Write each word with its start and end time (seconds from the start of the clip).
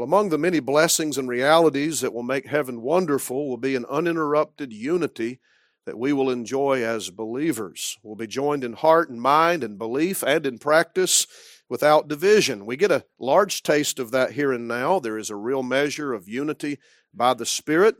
Well, 0.00 0.06
among 0.06 0.30
the 0.30 0.38
many 0.38 0.60
blessings 0.60 1.18
and 1.18 1.28
realities 1.28 2.00
that 2.00 2.14
will 2.14 2.22
make 2.22 2.46
heaven 2.46 2.80
wonderful 2.80 3.46
will 3.46 3.58
be 3.58 3.76
an 3.76 3.84
uninterrupted 3.84 4.72
unity 4.72 5.40
that 5.84 5.98
we 5.98 6.14
will 6.14 6.30
enjoy 6.30 6.82
as 6.82 7.10
believers. 7.10 7.98
We'll 8.02 8.16
be 8.16 8.26
joined 8.26 8.64
in 8.64 8.72
heart 8.72 9.10
and 9.10 9.20
mind 9.20 9.62
and 9.62 9.76
belief 9.76 10.22
and 10.22 10.46
in 10.46 10.56
practice 10.56 11.26
without 11.68 12.08
division. 12.08 12.64
We 12.64 12.78
get 12.78 12.90
a 12.90 13.04
large 13.18 13.62
taste 13.62 13.98
of 13.98 14.10
that 14.12 14.32
here 14.32 14.54
and 14.54 14.66
now. 14.66 15.00
There 15.00 15.18
is 15.18 15.28
a 15.28 15.36
real 15.36 15.62
measure 15.62 16.14
of 16.14 16.26
unity 16.26 16.78
by 17.12 17.34
the 17.34 17.44
Spirit, 17.44 17.96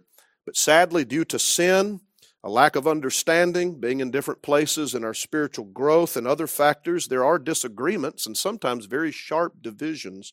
but 0.47 0.57
sadly, 0.57 1.05
due 1.05 1.27
to 1.27 1.39
sin, 1.39 2.01
a 2.43 2.49
lack 2.49 2.77
of 2.77 2.89
understanding, 2.89 3.79
being 3.79 4.01
in 4.01 4.11
different 4.11 4.41
places 4.41 4.95
in 4.95 5.05
our 5.05 5.13
spiritual 5.13 5.67
growth, 5.67 6.17
and 6.17 6.27
other 6.27 6.47
factors, 6.47 7.09
there 7.09 7.27
are 7.27 7.39
disagreements 7.39 8.27
and 8.27 8.39
sometimes 8.39 8.87
very 8.87 9.13
sharp 9.13 9.61
divisions 9.61 10.33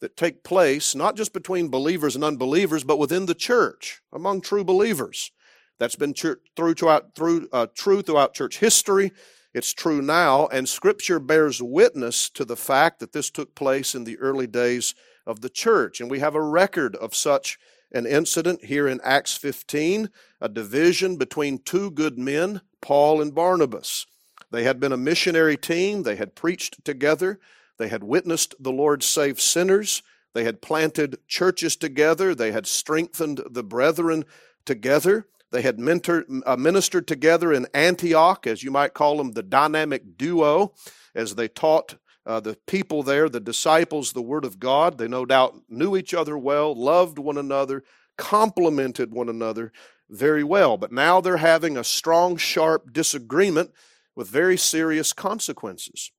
that 0.00 0.16
take 0.16 0.42
place, 0.42 0.94
not 0.94 1.16
just 1.16 1.32
between 1.32 1.68
believers 1.68 2.14
and 2.14 2.24
unbelievers, 2.24 2.84
but 2.84 2.98
within 2.98 3.26
the 3.26 3.34
church, 3.34 4.02
among 4.12 4.40
true 4.40 4.64
believers. 4.64 5.30
That's 5.78 5.96
been 5.96 6.14
true 6.14 6.36
throughout, 6.56 7.14
through, 7.14 7.48
uh, 7.52 7.66
true 7.74 8.02
throughout 8.02 8.34
church 8.34 8.58
history. 8.58 9.12
It's 9.52 9.72
true 9.72 10.00
now, 10.00 10.46
and 10.48 10.68
Scripture 10.68 11.18
bears 11.18 11.62
witness 11.62 12.30
to 12.30 12.44
the 12.44 12.56
fact 12.56 13.00
that 13.00 13.12
this 13.12 13.30
took 13.30 13.54
place 13.54 13.94
in 13.94 14.04
the 14.04 14.18
early 14.18 14.46
days 14.46 14.94
of 15.26 15.40
the 15.40 15.48
church. 15.48 16.00
And 16.00 16.10
we 16.10 16.20
have 16.20 16.34
a 16.34 16.42
record 16.42 16.96
of 16.96 17.14
such 17.14 17.58
an 17.92 18.06
incident 18.06 18.64
here 18.64 18.86
in 18.86 19.00
Acts 19.02 19.36
15, 19.36 20.10
a 20.40 20.48
division 20.48 21.16
between 21.16 21.58
two 21.58 21.90
good 21.90 22.18
men, 22.18 22.60
Paul 22.80 23.20
and 23.20 23.34
Barnabas. 23.34 24.06
They 24.50 24.64
had 24.64 24.80
been 24.80 24.92
a 24.92 24.96
missionary 24.96 25.56
team, 25.56 26.02
they 26.02 26.16
had 26.16 26.34
preached 26.34 26.84
together, 26.84 27.40
they 27.80 27.88
had 27.88 28.04
witnessed 28.04 28.54
the 28.60 28.70
Lord 28.70 29.02
save 29.02 29.40
sinners, 29.40 30.02
they 30.34 30.44
had 30.44 30.62
planted 30.62 31.18
churches 31.26 31.76
together, 31.76 32.34
they 32.34 32.52
had 32.52 32.66
strengthened 32.66 33.40
the 33.50 33.64
brethren 33.64 34.24
together. 34.64 35.26
They 35.50 35.62
had 35.62 35.78
mentored, 35.78 36.42
uh, 36.46 36.56
ministered 36.56 37.08
together 37.08 37.52
in 37.52 37.66
Antioch, 37.74 38.46
as 38.46 38.62
you 38.62 38.70
might 38.70 38.94
call 38.94 39.16
them, 39.16 39.32
the 39.32 39.42
dynamic 39.42 40.16
duo, 40.16 40.74
as 41.14 41.34
they 41.34 41.48
taught 41.48 41.96
uh, 42.24 42.38
the 42.38 42.56
people 42.66 43.02
there, 43.02 43.28
the 43.28 43.40
disciples, 43.40 44.12
the 44.12 44.22
Word 44.22 44.44
of 44.44 44.60
God. 44.60 44.98
They 44.98 45.08
no 45.08 45.24
doubt 45.24 45.56
knew 45.68 45.96
each 45.96 46.14
other 46.14 46.38
well, 46.38 46.74
loved 46.74 47.18
one 47.18 47.38
another, 47.38 47.82
complemented 48.16 49.12
one 49.12 49.28
another 49.28 49.72
very 50.08 50.44
well. 50.44 50.76
But 50.76 50.92
now 50.92 51.20
they're 51.20 51.38
having 51.38 51.76
a 51.76 51.84
strong, 51.84 52.36
sharp 52.36 52.92
disagreement 52.92 53.72
with 54.14 54.28
very 54.28 54.56
serious 54.56 55.12
consequences. 55.12 56.12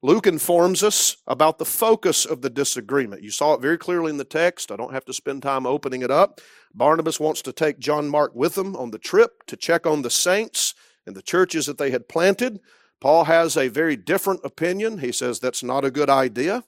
Luke 0.00 0.28
informs 0.28 0.84
us 0.84 1.16
about 1.26 1.58
the 1.58 1.64
focus 1.64 2.24
of 2.24 2.40
the 2.40 2.50
disagreement. 2.50 3.22
You 3.22 3.32
saw 3.32 3.54
it 3.54 3.60
very 3.60 3.76
clearly 3.76 4.10
in 4.10 4.16
the 4.16 4.24
text. 4.24 4.70
I 4.70 4.76
don't 4.76 4.92
have 4.92 5.04
to 5.06 5.12
spend 5.12 5.42
time 5.42 5.66
opening 5.66 6.02
it 6.02 6.10
up. 6.10 6.40
Barnabas 6.72 7.18
wants 7.18 7.42
to 7.42 7.52
take 7.52 7.80
John 7.80 8.08
Mark 8.08 8.32
with 8.32 8.56
him 8.56 8.76
on 8.76 8.92
the 8.92 8.98
trip 8.98 9.44
to 9.48 9.56
check 9.56 9.86
on 9.86 10.02
the 10.02 10.10
saints 10.10 10.74
and 11.04 11.16
the 11.16 11.22
churches 11.22 11.66
that 11.66 11.78
they 11.78 11.90
had 11.90 12.08
planted. 12.08 12.60
Paul 13.00 13.24
has 13.24 13.56
a 13.56 13.68
very 13.68 13.96
different 13.96 14.40
opinion. 14.44 14.98
He 14.98 15.10
says 15.10 15.40
that's 15.40 15.64
not 15.64 15.84
a 15.84 15.90
good 15.90 16.10
idea. 16.10 16.62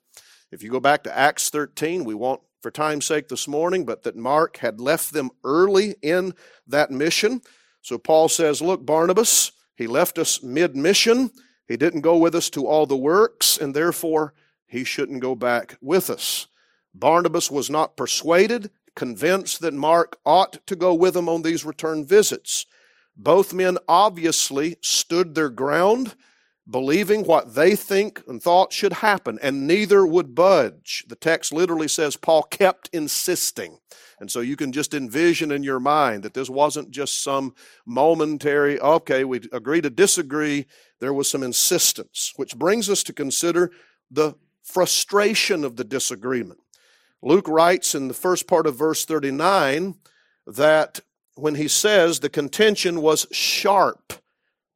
If 0.51 0.65
you 0.65 0.71
go 0.71 0.81
back 0.81 1.05
to 1.05 1.17
Acts 1.17 1.51
13, 1.51 2.05
we 2.05 2.15
won't 2.15 2.41
for 2.61 2.71
time's 2.73 3.07
sake 3.07 3.29
this 3.29 3.47
morning, 3.47 3.85
but 3.85 4.03
that 4.03 4.17
Mark 4.17 4.59
had 4.59 4.81
left 4.81 5.13
them 5.13 5.31
early 5.45 5.95
in 6.03 6.35
that 6.67 6.91
mission. 6.91 7.41
So 7.81 7.97
Paul 7.97 8.29
says, 8.29 8.61
Look, 8.61 8.85
Barnabas, 8.85 9.53
he 9.77 9.87
left 9.87 10.19
us 10.19 10.43
mid 10.43 10.77
mission. 10.77 11.31
He 11.71 11.77
didn't 11.77 12.01
go 12.01 12.17
with 12.17 12.35
us 12.35 12.51
to 12.51 12.67
all 12.67 12.85
the 12.85 12.97
works, 12.97 13.57
and 13.57 13.73
therefore 13.73 14.35
he 14.67 14.83
shouldn't 14.83 15.23
go 15.23 15.37
back 15.37 15.79
with 15.81 16.11
us. 16.11 16.49
Barnabas 16.93 17.49
was 17.49 17.71
not 17.71 17.97
persuaded, 17.97 18.73
convinced 18.97 19.61
that 19.61 19.73
Mark 19.73 20.19
ought 20.27 20.67
to 20.67 20.75
go 20.75 20.93
with 20.93 21.17
him 21.17 21.29
on 21.29 21.43
these 21.43 21.65
return 21.65 22.05
visits. 22.05 22.67
Both 23.17 23.55
men 23.55 23.79
obviously 23.87 24.79
stood 24.81 25.37
their 25.37 25.49
ground, 25.49 26.17
believing 26.69 27.23
what 27.23 27.55
they 27.55 27.77
think 27.77 28.21
and 28.27 28.43
thought 28.43 28.73
should 28.73 28.95
happen, 28.95 29.39
and 29.41 29.69
neither 29.69 30.05
would 30.05 30.35
budge. 30.35 31.05
The 31.07 31.15
text 31.15 31.53
literally 31.53 31.87
says 31.87 32.17
Paul 32.17 32.43
kept 32.43 32.91
insisting. 32.93 33.79
And 34.19 34.29
so 34.29 34.41
you 34.41 34.57
can 34.57 34.73
just 34.73 34.93
envision 34.93 35.53
in 35.53 35.63
your 35.63 35.81
mind 35.81 36.25
that 36.25 36.35
this 36.35 36.51
wasn't 36.51 36.91
just 36.91 37.23
some 37.23 37.55
momentary, 37.87 38.81
okay, 38.81 39.23
we 39.23 39.41
agree 39.53 39.81
to 39.81 39.89
disagree. 39.89 40.67
There 41.01 41.13
was 41.13 41.29
some 41.29 41.43
insistence, 41.43 42.33
which 42.37 42.57
brings 42.57 42.89
us 42.91 43.03
to 43.05 43.13
consider 43.13 43.73
the 44.11 44.35
frustration 44.63 45.65
of 45.65 45.77
the 45.77 45.85
disagreement. 45.85 46.61
Luke 47.23 47.49
writes 47.49 47.95
in 47.95 48.09
the 48.09 48.15
first 48.15 48.47
part 48.47 48.67
of 48.67 48.77
verse 48.77 49.05
39 49.05 49.97
that 50.47 51.01
when 51.35 51.55
he 51.55 51.69
says 51.69 52.21
the 52.21 52.29
contention 52.29 53.01
was 53.01 53.27
sharp 53.33 54.13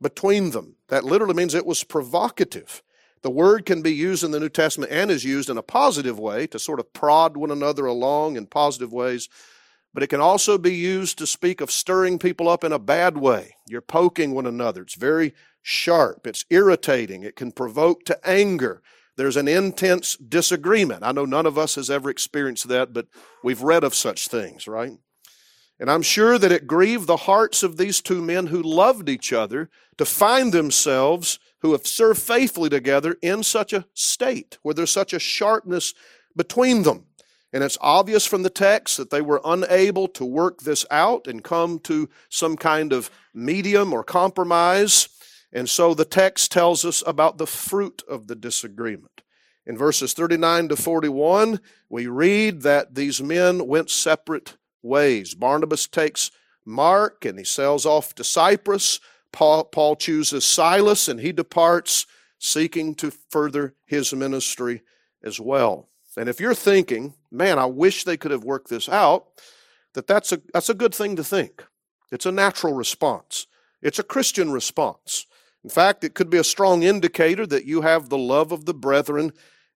between 0.01 0.51
them. 0.51 0.77
That 0.89 1.05
literally 1.05 1.35
means 1.35 1.55
it 1.55 1.67
was 1.67 1.85
provocative. 1.85 2.83
The 3.23 3.31
word 3.31 3.65
can 3.65 3.81
be 3.81 3.95
used 3.95 4.23
in 4.23 4.33
the 4.33 4.41
New 4.41 4.51
Testament 4.51 4.93
and 4.93 5.11
is 5.11 5.25
used 5.25 5.49
in 5.49 5.57
a 5.57 5.63
positive 5.63 6.19
way 6.19 6.47
to 6.49 6.59
sort 6.59 6.81
of 6.81 6.93
prod 6.93 7.37
one 7.37 7.51
another 7.51 7.87
along 7.87 8.37
in 8.37 8.47
positive 8.47 8.93
ways, 8.93 9.31
but 9.95 10.03
it 10.03 10.09
can 10.09 10.21
also 10.21 10.59
be 10.59 10.75
used 10.75 11.17
to 11.19 11.27
speak 11.27 11.63
of 11.63 11.71
stirring 11.71 12.19
people 12.19 12.49
up 12.49 12.65
in 12.65 12.73
a 12.73 12.79
bad 12.79 13.17
way. 13.17 13.57
You're 13.67 13.81
poking 13.81 14.35
one 14.35 14.47
another. 14.47 14.83
It's 14.83 14.95
very 14.95 15.33
sharp, 15.67 16.27
it's 16.27 16.45
irritating, 16.51 17.23
it 17.23 17.37
can 17.37 17.51
provoke 17.51 18.05
to 18.05 18.29
anger. 18.29 18.83
There's 19.17 19.37
an 19.37 19.49
intense 19.49 20.17
disagreement. 20.17 21.03
I 21.03 21.13
know 21.13 21.25
none 21.25 21.47
of 21.47 21.57
us 21.57 21.77
has 21.77 21.89
ever 21.89 22.11
experienced 22.11 22.69
that, 22.69 22.93
but 22.93 23.07
we've 23.43 23.63
read 23.63 23.83
of 23.83 23.95
such 23.95 24.29
things, 24.29 24.69
right? 24.69 24.93
And 25.81 25.91
I'm 25.91 26.03
sure 26.03 26.39
that 26.39 26.53
it 26.53 26.67
grieved 26.67 27.07
the 27.07 27.17
hearts 27.17 27.63
of 27.63 27.79
these 27.79 28.03
two 28.03 28.21
men 28.21 28.49
who 28.49 28.63
loved 28.63 29.09
each 29.09 29.33
other 29.33 29.71
to 29.97 30.05
find 30.05 30.53
themselves, 30.53 31.39
who 31.63 31.73
have 31.73 31.87
served 31.87 32.21
faithfully 32.21 32.69
together, 32.69 33.17
in 33.23 33.43
such 33.43 33.73
a 33.73 33.87
state 33.95 34.59
where 34.63 34.75
there's 34.75 34.91
such 34.91 35.15
a 35.15 35.19
sharpness 35.19 35.95
between 36.37 36.83
them. 36.83 37.07
And 37.55 37.63
it's 37.63 37.79
obvious 37.81 38.27
from 38.27 38.43
the 38.43 38.51
text 38.51 38.97
that 38.97 39.11
they 39.11 39.23
were 39.23 39.41
unable 39.45 40.09
to 40.09 40.25
work 40.25 40.63
this 40.63 40.85
out 40.91 41.29
and 41.29 41.43
come 41.43 41.79
to 41.81 42.11
some 42.29 42.57
kind 42.57 42.93
of 42.93 43.11
medium 43.33 43.93
or 43.93 44.03
compromise. 44.03 45.09
And 45.55 45.71
so 45.71 45.95
the 45.95 46.05
text 46.05 46.51
tells 46.51 46.85
us 46.85 47.03
about 47.07 47.39
the 47.39 47.47
fruit 47.47 48.03
of 48.09 48.27
the 48.27 48.35
disagreement. 48.35 49.23
In 49.65 49.79
verses 49.79 50.13
39 50.13 50.69
to 50.69 50.77
41, 50.77 51.61
we 51.89 52.09
read 52.09 52.63
that 52.63 52.97
these 52.97 53.23
men 53.23 53.67
went 53.67 53.89
separate 53.89 54.57
ways. 54.83 55.35
Barnabas 55.35 55.87
takes 55.87 56.33
Mark 56.67 57.25
and 57.25 57.39
he 57.39 57.45
sails 57.45 57.87
off 57.87 58.15
to 58.17 58.25
Cyprus. 58.25 58.99
Paul, 59.33 59.65
Paul 59.65 59.97
chooses 59.97 60.45
Silas 60.45 61.09
and 61.09 61.21
he 61.21 61.33
departs, 61.33 62.05
seeking 62.39 62.95
to 62.97 63.11
further 63.31 63.75
his 63.87 64.13
ministry 64.13 64.83
as 65.23 65.41
well. 65.41 65.89
And 66.17 66.29
if 66.29 66.41
you're 66.41 66.55
thinking, 66.55 67.15
man, 67.31 67.59
I 67.59 67.67
wish 67.67 68.05
they 68.05 68.17
could 68.17 68.33
have 68.33 68.45
worked 68.45 68.69
this 68.69 68.89
out, 68.89 69.27
that 69.95 70.07
that's 70.07 70.33
a, 70.33 70.43
that's 70.53 70.69
a 70.69 70.75
good 70.75 70.95
thing 70.95 71.17
to 71.17 71.25
think. 71.25 71.65
It's 72.13 72.27
a 72.27 72.33
natural 72.33 72.75
response. 72.75 73.47
It's 73.81 73.99
a 73.99 74.05
Christian 74.05 74.53
response. 74.53 75.27
In 75.65 75.71
fact, 75.71 76.05
it 76.05 76.15
could 76.15 76.29
be 76.29 76.37
a 76.37 76.45
strong 76.45 76.83
indicator 76.83 77.47
that 77.47 77.65
you 77.65 77.81
have 77.81 78.09
the 78.09 78.19
love 78.19 78.53
of 78.53 78.67
the 78.67 78.75
brethren 78.75 79.33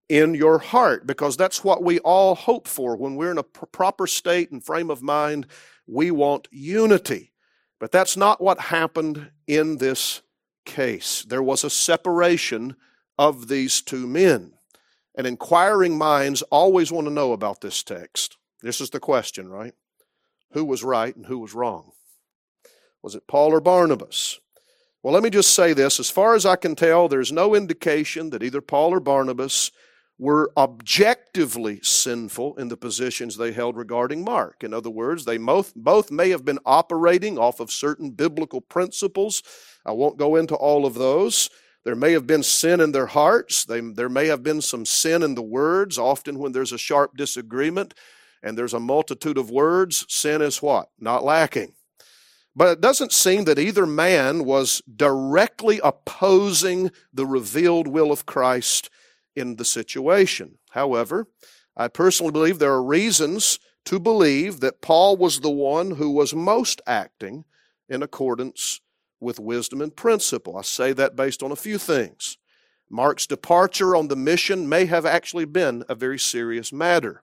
in 0.09 0.35
your 0.35 0.59
heart 0.59 1.07
because 1.07 1.37
that's 1.37 1.65
what 1.65 1.83
we 1.83 1.99
all 2.01 2.35
hope 2.35 2.69
for 2.69 2.95
when 2.95 3.17
we're 3.17 3.31
in 3.31 3.39
a 3.39 3.43
proper 3.43 4.07
state 4.07 4.51
and 4.51 4.63
frame 4.63 4.91
of 4.91 5.03
mind. 5.03 5.47
We 5.87 6.11
want 6.11 6.49
unity. 6.51 7.33
But 7.81 7.91
that's 7.91 8.17
not 8.17 8.41
what 8.41 8.61
happened 8.61 9.31
in 9.47 9.79
this 9.79 10.23
case. 10.67 11.25
There 11.27 11.43
was 11.43 11.65
a 11.65 11.71
separation 11.71 12.77
of 13.19 13.49
these 13.49 13.81
two 13.81 14.07
men. 14.07 14.53
And 15.17 15.27
inquiring 15.27 15.97
minds 15.97 16.43
always 16.43 16.93
want 16.93 17.07
to 17.07 17.13
know 17.13 17.33
about 17.33 17.61
this 17.61 17.83
text. 17.83 18.37
This 18.63 18.81
is 18.81 18.91
the 18.91 19.01
question, 19.01 19.49
right? 19.49 19.75
Who 20.53 20.65
was 20.65 20.85
right 20.85 21.15
and 21.15 21.27
who 21.27 21.39
was 21.39 21.55
wrong? 21.55 21.93
Was 23.03 23.15
it 23.15 23.27
Paul 23.27 23.53
or 23.53 23.61
Barnabas? 23.61 24.41
Well, 25.09 25.15
let 25.15 25.23
me 25.23 25.31
just 25.31 25.55
say 25.55 25.73
this. 25.73 25.99
As 25.99 26.11
far 26.11 26.35
as 26.35 26.45
I 26.45 26.57
can 26.57 26.77
tell, 26.77 27.09
there's 27.09 27.33
no 27.33 27.55
indication 27.55 28.29
that 28.29 28.43
either 28.43 28.61
Paul 28.61 28.93
or 28.93 29.01
Barnabas 29.01 29.71
were 30.19 30.53
objectively 30.55 31.81
sinful 31.83 32.57
in 32.59 32.69
the 32.69 32.77
positions 32.77 33.35
they 33.35 33.53
held 33.53 33.79
regarding 33.79 34.23
Mark. 34.23 34.63
In 34.63 34.75
other 34.75 34.91
words, 34.91 35.25
they 35.25 35.39
both, 35.39 35.73
both 35.75 36.11
may 36.11 36.29
have 36.29 36.45
been 36.45 36.59
operating 36.67 37.39
off 37.39 37.59
of 37.59 37.73
certain 37.73 38.11
biblical 38.11 38.61
principles. 38.61 39.43
I 39.87 39.93
won't 39.93 40.19
go 40.19 40.37
into 40.37 40.55
all 40.55 40.85
of 40.85 40.93
those. 40.93 41.49
There 41.85 41.97
may 41.97 42.13
have 42.13 42.27
been 42.27 42.43
sin 42.43 42.79
in 42.79 42.93
their 42.93 43.07
hearts. 43.07 43.65
They, 43.65 43.81
there 43.81 44.11
may 44.11 44.27
have 44.27 44.43
been 44.43 44.61
some 44.61 44.85
sin 44.85 45.23
in 45.23 45.35
the 45.35 45.41
words. 45.41 45.97
Often, 45.97 46.39
when 46.39 46.53
there's 46.53 46.73
a 46.73 46.77
sharp 46.77 47.17
disagreement 47.17 47.95
and 48.43 48.59
there's 48.59 48.75
a 48.75 48.79
multitude 48.79 49.39
of 49.39 49.51
words, 49.51 50.05
sin 50.11 50.43
is 50.43 50.61
what? 50.61 50.91
Not 51.01 51.25
lacking. 51.25 51.73
But 52.59 52.73
it 52.73 52.81
doesn't 52.81 53.13
seem 53.13 53.45
that 53.45 53.61
either 53.61 53.87
man 53.87 54.45
was 54.45 54.83
directly 54.97 55.81
opposing 55.85 56.91
the 57.15 57.25
revealed 57.25 57.87
will 57.87 58.11
of 58.11 58.27
Christ 58.27 58.91
in 59.37 59.55
the 59.55 59.65
situation. 59.65 60.59
However, 60.71 61.29
I 61.77 61.87
personally 61.87 62.33
believe 62.33 62.59
there 62.59 62.73
are 62.73 62.83
reasons 62.83 63.61
to 63.85 64.01
believe 64.01 64.59
that 64.59 64.81
Paul 64.81 65.17
was 65.17 65.39
the 65.39 65.53
one 65.53 65.93
who 65.93 66.11
was 66.11 66.35
most 66.35 66.83
acting 66.85 67.45
in 67.89 68.03
accordance 68.03 68.81
with 69.21 69.39
wisdom 69.39 69.81
and 69.81 69.95
principle. 69.95 70.57
I 70.57 70.63
say 70.63 70.93
that 70.95 71.15
based 71.15 71.45
on 71.45 71.53
a 71.53 71.57
few 71.57 71.79
things. 71.79 72.39
Mark's 72.91 73.29
departure 73.29 73.95
on 73.95 74.09
the 74.09 74.17
mission 74.17 74.69
may 74.69 74.87
have 74.87 75.07
actually 75.07 75.45
been 75.45 75.85
a 75.89 75.95
very 75.95 76.19
serious 76.19 76.73
matter. 76.73 77.23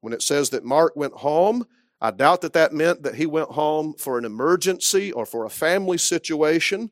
When 0.00 0.14
it 0.14 0.22
says 0.22 0.48
that 0.48 0.64
Mark 0.64 0.96
went 0.96 1.12
home, 1.12 1.66
I 2.02 2.10
doubt 2.10 2.40
that 2.40 2.52
that 2.54 2.72
meant 2.72 3.04
that 3.04 3.14
he 3.14 3.26
went 3.26 3.50
home 3.50 3.94
for 3.96 4.18
an 4.18 4.24
emergency 4.24 5.12
or 5.12 5.24
for 5.24 5.44
a 5.44 5.50
family 5.50 5.98
situation. 5.98 6.90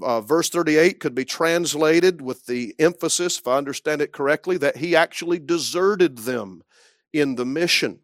Uh, 0.00 0.20
verse 0.20 0.48
38 0.48 1.00
could 1.00 1.14
be 1.14 1.24
translated 1.24 2.22
with 2.22 2.46
the 2.46 2.72
emphasis, 2.78 3.36
if 3.36 3.48
I 3.48 3.56
understand 3.56 4.00
it 4.00 4.12
correctly, 4.12 4.56
that 4.58 4.76
he 4.76 4.94
actually 4.94 5.40
deserted 5.40 6.18
them 6.18 6.62
in 7.12 7.34
the 7.34 7.44
mission. 7.44 7.98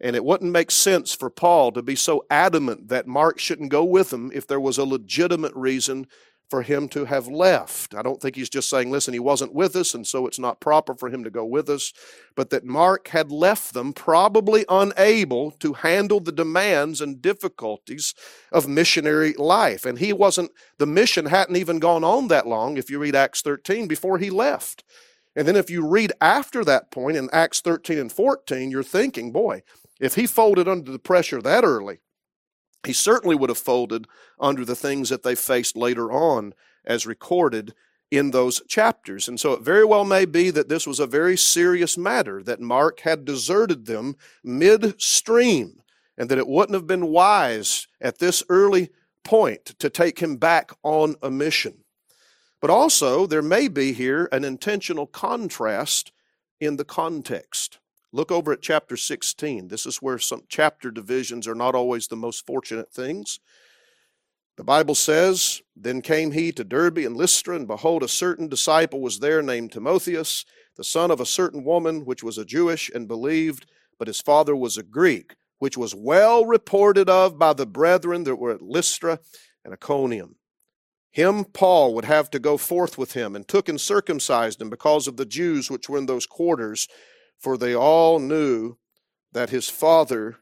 And 0.00 0.14
it 0.14 0.24
wouldn't 0.24 0.52
make 0.52 0.70
sense 0.70 1.12
for 1.12 1.30
Paul 1.30 1.72
to 1.72 1.82
be 1.82 1.96
so 1.96 2.24
adamant 2.30 2.86
that 2.88 3.08
Mark 3.08 3.40
shouldn't 3.40 3.70
go 3.70 3.82
with 3.82 4.12
him 4.12 4.30
if 4.32 4.46
there 4.46 4.60
was 4.60 4.78
a 4.78 4.84
legitimate 4.84 5.54
reason 5.56 6.06
for 6.52 6.60
him 6.60 6.86
to 6.86 7.06
have 7.06 7.28
left. 7.28 7.94
I 7.94 8.02
don't 8.02 8.20
think 8.20 8.36
he's 8.36 8.50
just 8.50 8.68
saying, 8.68 8.90
listen, 8.90 9.14
he 9.14 9.18
wasn't 9.18 9.54
with 9.54 9.74
us, 9.74 9.94
and 9.94 10.06
so 10.06 10.26
it's 10.26 10.38
not 10.38 10.60
proper 10.60 10.94
for 10.94 11.08
him 11.08 11.24
to 11.24 11.30
go 11.30 11.46
with 11.46 11.70
us, 11.70 11.94
but 12.34 12.50
that 12.50 12.62
Mark 12.62 13.08
had 13.08 13.32
left 13.32 13.72
them 13.72 13.94
probably 13.94 14.66
unable 14.68 15.52
to 15.52 15.72
handle 15.72 16.20
the 16.20 16.30
demands 16.30 17.00
and 17.00 17.22
difficulties 17.22 18.12
of 18.52 18.68
missionary 18.68 19.32
life. 19.38 19.86
And 19.86 19.98
he 19.98 20.12
wasn't, 20.12 20.50
the 20.76 20.84
mission 20.84 21.24
hadn't 21.24 21.56
even 21.56 21.78
gone 21.78 22.04
on 22.04 22.28
that 22.28 22.46
long, 22.46 22.76
if 22.76 22.90
you 22.90 22.98
read 22.98 23.16
Acts 23.16 23.40
13, 23.40 23.88
before 23.88 24.18
he 24.18 24.28
left. 24.28 24.84
And 25.34 25.48
then 25.48 25.56
if 25.56 25.70
you 25.70 25.86
read 25.86 26.12
after 26.20 26.66
that 26.66 26.90
point 26.90 27.16
in 27.16 27.30
Acts 27.32 27.62
13 27.62 27.96
and 27.96 28.12
14, 28.12 28.70
you're 28.70 28.82
thinking, 28.82 29.32
boy, 29.32 29.62
if 29.98 30.16
he 30.16 30.26
folded 30.26 30.68
under 30.68 30.92
the 30.92 30.98
pressure 30.98 31.40
that 31.40 31.64
early, 31.64 32.00
he 32.86 32.92
certainly 32.92 33.36
would 33.36 33.50
have 33.50 33.58
folded 33.58 34.06
under 34.40 34.64
the 34.64 34.76
things 34.76 35.08
that 35.08 35.22
they 35.22 35.34
faced 35.34 35.76
later 35.76 36.10
on 36.10 36.54
as 36.84 37.06
recorded 37.06 37.74
in 38.10 38.30
those 38.30 38.60
chapters. 38.68 39.26
And 39.26 39.40
so 39.40 39.52
it 39.52 39.62
very 39.62 39.84
well 39.84 40.04
may 40.04 40.26
be 40.26 40.50
that 40.50 40.68
this 40.68 40.86
was 40.86 41.00
a 41.00 41.06
very 41.06 41.36
serious 41.36 41.96
matter, 41.96 42.42
that 42.42 42.60
Mark 42.60 43.00
had 43.00 43.24
deserted 43.24 43.86
them 43.86 44.16
midstream, 44.44 45.82
and 46.18 46.28
that 46.28 46.38
it 46.38 46.46
wouldn't 46.46 46.74
have 46.74 46.86
been 46.86 47.06
wise 47.06 47.86
at 48.00 48.18
this 48.18 48.42
early 48.48 48.90
point 49.24 49.64
to 49.78 49.88
take 49.88 50.18
him 50.18 50.36
back 50.36 50.72
on 50.82 51.16
a 51.22 51.30
mission. 51.30 51.84
But 52.60 52.70
also, 52.70 53.26
there 53.26 53.42
may 53.42 53.68
be 53.68 53.92
here 53.92 54.28
an 54.30 54.44
intentional 54.44 55.06
contrast 55.06 56.12
in 56.60 56.76
the 56.76 56.84
context. 56.84 57.78
Look 58.14 58.30
over 58.30 58.52
at 58.52 58.60
chapter 58.60 58.96
16. 58.98 59.68
This 59.68 59.86
is 59.86 60.02
where 60.02 60.18
some 60.18 60.42
chapter 60.48 60.90
divisions 60.90 61.48
are 61.48 61.54
not 61.54 61.74
always 61.74 62.08
the 62.08 62.16
most 62.16 62.44
fortunate 62.46 62.92
things. 62.92 63.40
The 64.58 64.64
Bible 64.64 64.94
says, 64.94 65.62
Then 65.74 66.02
came 66.02 66.32
he 66.32 66.52
to 66.52 66.62
Derbe 66.62 66.98
and 66.98 67.16
Lystra, 67.16 67.56
and 67.56 67.66
behold, 67.66 68.02
a 68.02 68.08
certain 68.08 68.48
disciple 68.48 69.00
was 69.00 69.20
there 69.20 69.40
named 69.40 69.72
Timotheus, 69.72 70.44
the 70.76 70.84
son 70.84 71.10
of 71.10 71.20
a 71.20 71.26
certain 71.26 71.64
woman 71.64 72.04
which 72.04 72.22
was 72.22 72.36
a 72.36 72.44
Jewish 72.44 72.90
and 72.94 73.08
believed, 73.08 73.64
but 73.98 74.08
his 74.08 74.20
father 74.20 74.54
was 74.54 74.76
a 74.76 74.82
Greek, 74.82 75.36
which 75.58 75.78
was 75.78 75.94
well 75.94 76.44
reported 76.44 77.08
of 77.08 77.38
by 77.38 77.54
the 77.54 77.64
brethren 77.64 78.24
that 78.24 78.36
were 78.36 78.52
at 78.52 78.60
Lystra 78.60 79.20
and 79.64 79.72
Iconium. 79.72 80.36
Him 81.12 81.44
Paul 81.44 81.94
would 81.94 82.04
have 82.04 82.30
to 82.30 82.38
go 82.38 82.58
forth 82.58 82.98
with 82.98 83.12
him, 83.12 83.34
and 83.34 83.48
took 83.48 83.70
and 83.70 83.80
circumcised 83.80 84.60
him 84.60 84.68
because 84.68 85.06
of 85.06 85.16
the 85.16 85.26
Jews 85.26 85.70
which 85.70 85.88
were 85.88 85.98
in 85.98 86.06
those 86.06 86.26
quarters 86.26 86.88
for 87.42 87.58
they 87.58 87.74
all 87.74 88.20
knew 88.20 88.76
that 89.32 89.50
his 89.50 89.68
father 89.68 90.38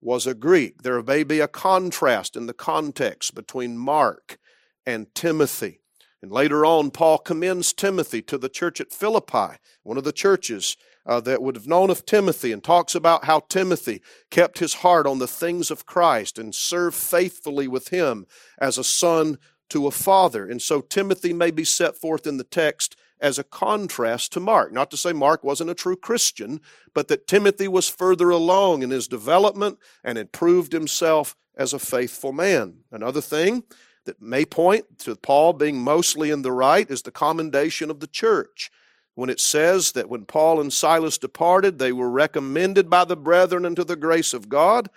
was 0.00 0.26
a 0.26 0.34
Greek. 0.34 0.82
There 0.82 1.02
may 1.02 1.24
be 1.24 1.40
a 1.40 1.48
contrast 1.48 2.36
in 2.36 2.46
the 2.46 2.54
context 2.54 3.34
between 3.34 3.76
Mark 3.76 4.38
and 4.86 5.12
Timothy. 5.14 5.80
And 6.22 6.30
later 6.30 6.64
on, 6.64 6.90
Paul 6.90 7.18
commends 7.18 7.72
Timothy 7.72 8.22
to 8.22 8.38
the 8.38 8.48
church 8.48 8.80
at 8.80 8.92
Philippi, 8.92 9.56
one 9.82 9.98
of 9.98 10.04
the 10.04 10.12
churches 10.12 10.76
uh, 11.06 11.20
that 11.20 11.42
would 11.42 11.56
have 11.56 11.66
known 11.66 11.90
of 11.90 12.04
Timothy, 12.04 12.52
and 12.52 12.62
talks 12.62 12.94
about 12.94 13.24
how 13.24 13.40
Timothy 13.40 14.02
kept 14.30 14.58
his 14.58 14.74
heart 14.74 15.06
on 15.06 15.18
the 15.18 15.26
things 15.26 15.70
of 15.70 15.86
Christ 15.86 16.38
and 16.38 16.54
served 16.54 16.96
faithfully 16.96 17.66
with 17.66 17.88
him 17.88 18.26
as 18.58 18.76
a 18.78 18.84
son 18.84 19.38
to 19.70 19.86
a 19.86 19.90
father. 19.90 20.48
And 20.48 20.60
so 20.60 20.80
Timothy 20.80 21.32
may 21.32 21.50
be 21.50 21.64
set 21.64 21.96
forth 21.96 22.26
in 22.26 22.36
the 22.36 22.44
text 22.44 22.96
as 23.20 23.38
a 23.38 23.44
contrast 23.44 24.32
to 24.32 24.40
Mark. 24.40 24.72
Not 24.72 24.90
to 24.90 24.96
say 24.96 25.12
Mark 25.12 25.44
wasn't 25.44 25.70
a 25.70 25.74
true 25.74 25.96
Christian, 25.96 26.60
but 26.94 27.08
that 27.08 27.26
Timothy 27.26 27.68
was 27.68 27.88
further 27.88 28.30
along 28.30 28.82
in 28.82 28.90
his 28.90 29.08
development 29.08 29.78
and 30.02 30.16
had 30.16 30.32
proved 30.32 30.72
himself 30.72 31.36
as 31.56 31.72
a 31.72 31.78
faithful 31.78 32.32
man. 32.32 32.78
Another 32.90 33.20
thing 33.20 33.64
that 34.04 34.22
may 34.22 34.44
point 34.44 34.98
to 35.00 35.14
Paul 35.16 35.52
being 35.52 35.78
mostly 35.78 36.30
in 36.30 36.42
the 36.42 36.52
right 36.52 36.90
is 36.90 37.02
the 37.02 37.10
commendation 37.10 37.90
of 37.90 38.00
the 38.00 38.06
church. 38.06 38.70
When 39.14 39.28
it 39.28 39.40
says 39.40 39.92
that 39.92 40.08
when 40.08 40.24
Paul 40.24 40.60
and 40.60 40.72
Silas 40.72 41.18
departed, 41.18 41.78
they 41.78 41.92
were 41.92 42.10
recommended 42.10 42.88
by 42.88 43.04
the 43.04 43.16
brethren 43.16 43.66
unto 43.66 43.84
the 43.84 43.96
grace 43.96 44.32
of 44.32 44.48
God. 44.48 44.88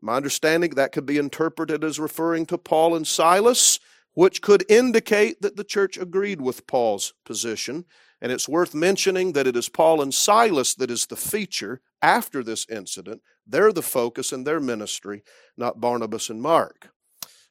My 0.00 0.16
understanding 0.16 0.70
that 0.70 0.92
could 0.92 1.04
be 1.04 1.18
interpreted 1.18 1.84
as 1.84 2.00
referring 2.00 2.46
to 2.46 2.58
Paul 2.58 2.96
and 2.96 3.06
Silas 3.06 3.78
which 4.16 4.40
could 4.40 4.64
indicate 4.70 5.42
that 5.42 5.56
the 5.56 5.62
church 5.62 5.98
agreed 5.98 6.40
with 6.40 6.66
Paul's 6.66 7.12
position. 7.26 7.84
And 8.18 8.32
it's 8.32 8.48
worth 8.48 8.74
mentioning 8.74 9.32
that 9.32 9.46
it 9.46 9.54
is 9.54 9.68
Paul 9.68 10.00
and 10.00 10.12
Silas 10.12 10.74
that 10.76 10.90
is 10.90 11.04
the 11.04 11.16
feature 11.16 11.82
after 12.00 12.42
this 12.42 12.66
incident. 12.70 13.20
They're 13.46 13.74
the 13.74 13.82
focus 13.82 14.32
in 14.32 14.44
their 14.44 14.58
ministry, 14.58 15.22
not 15.58 15.82
Barnabas 15.82 16.30
and 16.30 16.40
Mark. 16.40 16.88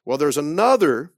Well, 0.04 0.18
there's 0.18 0.36
another 0.36 1.12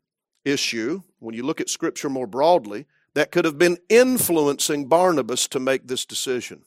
issue 0.44 1.00
when 1.18 1.34
you 1.34 1.42
look 1.44 1.62
at 1.62 1.70
Scripture 1.70 2.10
more 2.10 2.26
broadly 2.26 2.84
that 3.14 3.32
could 3.32 3.46
have 3.46 3.56
been 3.56 3.78
influencing 3.88 4.86
Barnabas 4.86 5.48
to 5.48 5.58
make 5.58 5.86
this 5.86 6.04
decision. 6.04 6.64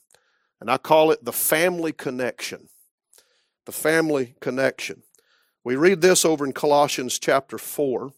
And 0.60 0.72
I 0.72 0.80
call 0.80 1.12
it 1.12 1.24
the 1.24 1.32
family 1.32 1.92
connection. 1.92 2.68
The 3.68 3.72
family 3.74 4.34
connection. 4.40 5.04
We 5.64 5.76
read 5.76 6.02
this 6.02 6.26
over 6.26 6.44
in 6.44 6.52
Colossians 6.52 7.20
chapter 7.20 7.60
4 7.60 8.12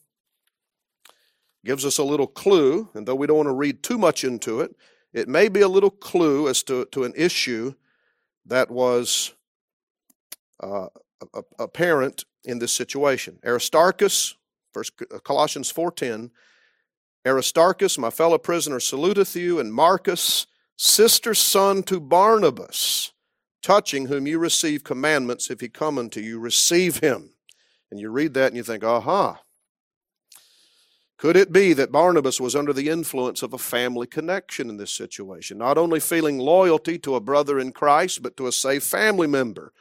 gives 1.66 1.86
us 1.86 1.98
a 1.98 2.04
little 2.04 2.28
clue, 2.28 2.90
and 2.94 3.08
though 3.08 3.16
we 3.16 3.28
don't 3.28 3.38
want 3.38 3.48
to 3.48 3.54
read 3.54 3.84
too 3.84 3.98
much 3.98 4.24
into 4.24 4.60
it, 4.62 4.76
it 5.14 5.28
may 5.28 5.48
be 5.48 5.62
a 5.62 5.68
little 5.68 5.90
clue 5.90 6.48
as 6.48 6.64
to, 6.64 6.86
to 6.92 7.04
an 7.04 7.14
issue 7.16 7.74
that 8.46 8.70
was 8.70 9.34
uh, 10.62 10.88
apparent 11.60 12.26
in 12.44 12.60
this 12.60 12.74
situation. 12.74 13.40
Aristarchus, 13.46 14.36
First 14.74 14.94
uh, 15.14 15.20
Colossians 15.20 15.72
4:10, 15.72 16.32
Aristarchus, 17.26 17.98
my 17.98 18.10
fellow 18.10 18.38
prisoner, 18.38 18.80
saluteth 18.80 19.36
you, 19.36 19.60
and 19.60 19.74
Marcus, 19.74 20.48
sister 20.76 21.34
son 21.34 21.84
to 21.84 22.00
Barnabas, 22.00 23.14
touching 23.62 24.08
whom 24.08 24.28
you 24.28 24.40
receive 24.40 24.84
commandments, 24.84 25.50
if 25.50 25.62
he 25.62 25.70
come 25.70 25.98
unto 25.98 26.20
you, 26.20 26.40
receive 26.40 26.98
him. 26.98 27.34
And 27.92 28.00
you 28.00 28.10
read 28.10 28.34
that 28.34 28.48
and 28.48 28.58
you 28.58 28.64
think, 28.64 28.84
aha, 28.84 29.42
could 31.24 31.38
it 31.38 31.54
be 31.54 31.72
that 31.72 31.90
Barnabas 31.90 32.42
was 32.42 32.54
under 32.54 32.74
the 32.74 32.90
influence 32.90 33.42
of 33.44 33.54
a 33.54 33.58
family 33.58 34.06
connection 34.06 34.70
in 34.70 34.76
this 34.76 34.92
situation? 34.92 35.58
Not 35.58 35.78
only 35.78 36.02
feeling 36.02 36.38
loyalty 36.38 37.00
to 37.00 37.16
a 37.16 37.22
brother 37.22 37.58
in 37.60 37.72
Christ, 37.72 38.22
but 38.22 38.36
to 38.36 38.48
a 38.48 38.52
saved 38.52 38.84
family 38.84 39.26
member. 39.26 39.72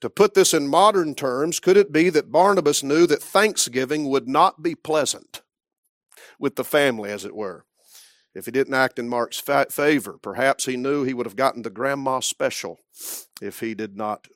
To 0.00 0.10
put 0.10 0.34
this 0.34 0.52
in 0.52 0.66
modern 0.66 1.14
terms, 1.14 1.60
could 1.60 1.76
it 1.76 1.92
be 1.92 2.10
that 2.10 2.32
Barnabas 2.32 2.82
knew 2.82 3.06
that 3.06 3.22
Thanksgiving 3.22 4.08
would 4.08 4.26
not 4.26 4.60
be 4.60 4.74
pleasant 4.74 5.42
with 6.40 6.56
the 6.56 6.64
family, 6.64 7.12
as 7.12 7.24
it 7.24 7.36
were, 7.36 7.64
if 8.34 8.46
he 8.46 8.50
didn't 8.50 8.74
act 8.74 8.98
in 8.98 9.08
Mark's 9.08 9.38
fa- 9.38 9.68
favor? 9.70 10.18
Perhaps 10.20 10.64
he 10.64 10.76
knew 10.76 11.04
he 11.04 11.14
would 11.14 11.26
have 11.26 11.36
gotten 11.36 11.62
the 11.62 11.70
grandma 11.70 12.18
special 12.18 12.80
if 13.40 13.60
he 13.60 13.76
did 13.76 13.96
not 13.96 14.26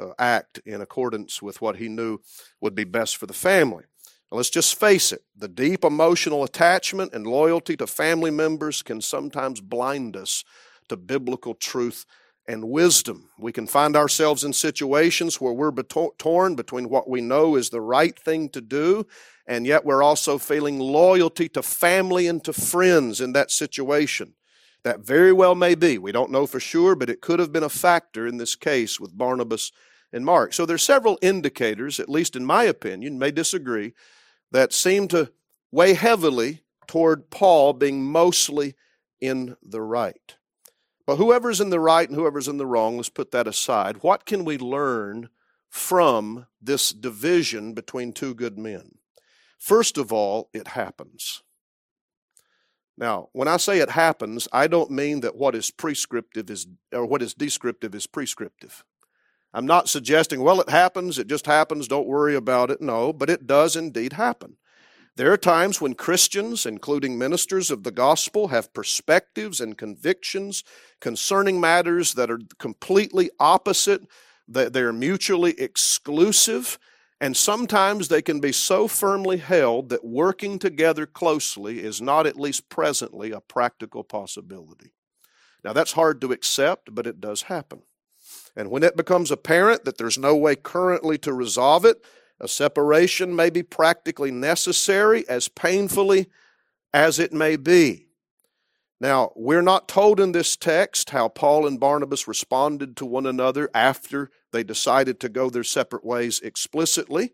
uh, 0.00 0.10
act 0.20 0.60
in 0.64 0.80
accordance 0.80 1.42
with 1.42 1.60
what 1.60 1.78
he 1.78 1.88
knew 1.88 2.20
would 2.60 2.76
be 2.76 2.84
best 2.84 3.16
for 3.16 3.26
the 3.26 3.32
family. 3.32 3.86
Let's 4.32 4.50
just 4.50 4.78
face 4.78 5.12
it 5.12 5.22
the 5.36 5.48
deep 5.48 5.84
emotional 5.84 6.42
attachment 6.42 7.14
and 7.14 7.26
loyalty 7.26 7.76
to 7.76 7.86
family 7.86 8.30
members 8.30 8.82
can 8.82 9.00
sometimes 9.00 9.60
blind 9.60 10.16
us 10.16 10.44
to 10.88 10.96
biblical 10.96 11.54
truth 11.54 12.04
and 12.48 12.68
wisdom. 12.68 13.28
We 13.38 13.52
can 13.52 13.66
find 13.66 13.96
ourselves 13.96 14.44
in 14.44 14.52
situations 14.52 15.40
where 15.40 15.52
we're 15.52 15.72
torn 16.18 16.54
between 16.54 16.88
what 16.88 17.08
we 17.08 17.20
know 17.20 17.56
is 17.56 17.70
the 17.70 17.80
right 17.80 18.18
thing 18.18 18.48
to 18.50 18.60
do, 18.60 19.06
and 19.46 19.66
yet 19.66 19.84
we're 19.84 20.02
also 20.02 20.38
feeling 20.38 20.78
loyalty 20.78 21.48
to 21.50 21.62
family 21.62 22.26
and 22.26 22.42
to 22.44 22.52
friends 22.52 23.20
in 23.20 23.32
that 23.32 23.50
situation. 23.50 24.34
That 24.84 25.00
very 25.00 25.32
well 25.32 25.54
may 25.54 25.74
be. 25.74 25.98
We 25.98 26.12
don't 26.12 26.30
know 26.30 26.46
for 26.46 26.60
sure, 26.60 26.94
but 26.94 27.10
it 27.10 27.20
could 27.20 27.40
have 27.40 27.52
been 27.52 27.64
a 27.64 27.68
factor 27.68 28.26
in 28.26 28.36
this 28.36 28.54
case 28.54 29.00
with 29.00 29.16
Barnabas 29.16 29.72
and 30.12 30.24
Mark. 30.24 30.52
So 30.52 30.64
there's 30.64 30.84
several 30.84 31.18
indicators, 31.22 31.98
at 31.98 32.08
least 32.08 32.36
in 32.36 32.44
my 32.44 32.64
opinion, 32.64 33.18
may 33.18 33.32
disagree, 33.32 33.92
that 34.56 34.72
seemed 34.72 35.10
to 35.10 35.30
weigh 35.70 35.92
heavily 35.92 36.62
toward 36.86 37.28
Paul 37.28 37.74
being 37.74 38.02
mostly 38.02 38.74
in 39.20 39.54
the 39.62 39.82
right. 39.82 40.36
But 41.06 41.16
whoever's 41.16 41.60
in 41.60 41.68
the 41.68 41.78
right 41.78 42.08
and 42.08 42.16
whoever's 42.16 42.48
in 42.48 42.56
the 42.56 42.64
wrong, 42.64 42.96
let's 42.96 43.10
put 43.10 43.32
that 43.32 43.46
aside. 43.46 43.98
What 44.00 44.24
can 44.24 44.46
we 44.46 44.56
learn 44.56 45.28
from 45.68 46.46
this 46.58 46.90
division 46.90 47.74
between 47.74 48.14
two 48.14 48.34
good 48.34 48.56
men? 48.56 48.96
First 49.58 49.98
of 49.98 50.10
all, 50.10 50.48
it 50.54 50.68
happens. 50.68 51.42
Now, 52.96 53.28
when 53.32 53.48
I 53.48 53.58
say 53.58 53.80
it 53.80 53.90
happens, 53.90 54.48
I 54.54 54.68
don't 54.68 54.90
mean 54.90 55.20
that 55.20 55.36
what 55.36 55.54
is 55.54 55.70
prescriptive 55.70 56.48
is, 56.48 56.66
or 56.92 57.04
what 57.04 57.20
is 57.20 57.34
descriptive 57.34 57.94
is 57.94 58.06
prescriptive. 58.06 58.84
I'm 59.54 59.66
not 59.66 59.88
suggesting, 59.88 60.42
well, 60.42 60.60
it 60.60 60.68
happens, 60.68 61.18
it 61.18 61.28
just 61.28 61.46
happens, 61.46 61.88
don't 61.88 62.06
worry 62.06 62.34
about 62.34 62.70
it. 62.70 62.80
No, 62.80 63.12
but 63.12 63.30
it 63.30 63.46
does 63.46 63.76
indeed 63.76 64.12
happen. 64.12 64.56
There 65.16 65.32
are 65.32 65.38
times 65.38 65.80
when 65.80 65.94
Christians, 65.94 66.66
including 66.66 67.16
ministers 67.16 67.70
of 67.70 67.84
the 67.84 67.90
gospel, 67.90 68.48
have 68.48 68.74
perspectives 68.74 69.62
and 69.62 69.78
convictions 69.78 70.62
concerning 71.00 71.58
matters 71.58 72.12
that 72.14 72.30
are 72.30 72.40
completely 72.58 73.30
opposite, 73.40 74.02
that 74.46 74.74
they're 74.74 74.92
mutually 74.92 75.58
exclusive, 75.58 76.78
and 77.18 77.34
sometimes 77.34 78.08
they 78.08 78.20
can 78.20 78.40
be 78.40 78.52
so 78.52 78.86
firmly 78.86 79.38
held 79.38 79.88
that 79.88 80.04
working 80.04 80.58
together 80.58 81.06
closely 81.06 81.82
is 81.82 82.02
not, 82.02 82.26
at 82.26 82.38
least 82.38 82.68
presently, 82.68 83.30
a 83.30 83.40
practical 83.40 84.04
possibility. 84.04 84.92
Now, 85.64 85.72
that's 85.72 85.92
hard 85.92 86.20
to 86.20 86.32
accept, 86.32 86.94
but 86.94 87.06
it 87.06 87.22
does 87.22 87.42
happen. 87.42 87.82
And 88.56 88.70
when 88.70 88.82
it 88.82 88.96
becomes 88.96 89.30
apparent 89.30 89.84
that 89.84 89.98
there's 89.98 90.18
no 90.18 90.34
way 90.36 90.56
currently 90.56 91.18
to 91.18 91.32
resolve 91.32 91.84
it, 91.84 92.02
a 92.40 92.48
separation 92.48 93.34
may 93.34 93.50
be 93.50 93.62
practically 93.62 94.30
necessary, 94.30 95.26
as 95.28 95.48
painfully 95.48 96.26
as 96.92 97.18
it 97.18 97.32
may 97.32 97.56
be. 97.56 98.06
Now, 99.00 99.32
we're 99.36 99.62
not 99.62 99.88
told 99.88 100.20
in 100.20 100.32
this 100.32 100.56
text 100.56 101.10
how 101.10 101.28
Paul 101.28 101.66
and 101.66 101.78
Barnabas 101.78 102.26
responded 102.26 102.96
to 102.96 103.06
one 103.06 103.26
another 103.26 103.68
after 103.74 104.30
they 104.52 104.64
decided 104.64 105.20
to 105.20 105.28
go 105.28 105.50
their 105.50 105.64
separate 105.64 106.04
ways 106.04 106.40
explicitly. 106.40 107.32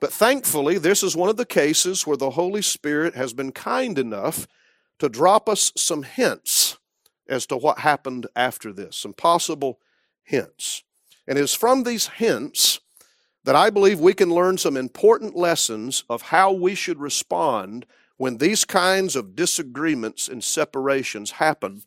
But 0.00 0.12
thankfully, 0.12 0.78
this 0.78 1.02
is 1.02 1.16
one 1.16 1.28
of 1.28 1.36
the 1.36 1.46
cases 1.46 2.06
where 2.06 2.16
the 2.16 2.30
Holy 2.30 2.62
Spirit 2.62 3.16
has 3.16 3.32
been 3.32 3.50
kind 3.50 3.98
enough 3.98 4.46
to 5.00 5.08
drop 5.08 5.48
us 5.48 5.72
some 5.76 6.04
hints 6.04 6.78
as 7.28 7.46
to 7.46 7.56
what 7.56 7.80
happened 7.80 8.26
after 8.36 8.72
this, 8.72 8.96
some 8.96 9.14
possible 9.14 9.80
hints. 10.24 10.82
And 11.26 11.38
it 11.38 11.42
is 11.42 11.54
from 11.54 11.84
these 11.84 12.08
hints 12.08 12.80
that 13.44 13.54
I 13.54 13.70
believe 13.70 14.00
we 14.00 14.14
can 14.14 14.30
learn 14.30 14.58
some 14.58 14.76
important 14.76 15.36
lessons 15.36 16.04
of 16.08 16.22
how 16.22 16.52
we 16.52 16.74
should 16.74 16.98
respond 16.98 17.86
when 18.16 18.38
these 18.38 18.64
kinds 18.64 19.16
of 19.16 19.36
disagreements 19.36 20.28
and 20.28 20.42
separations 20.42 21.32
happen 21.32 21.82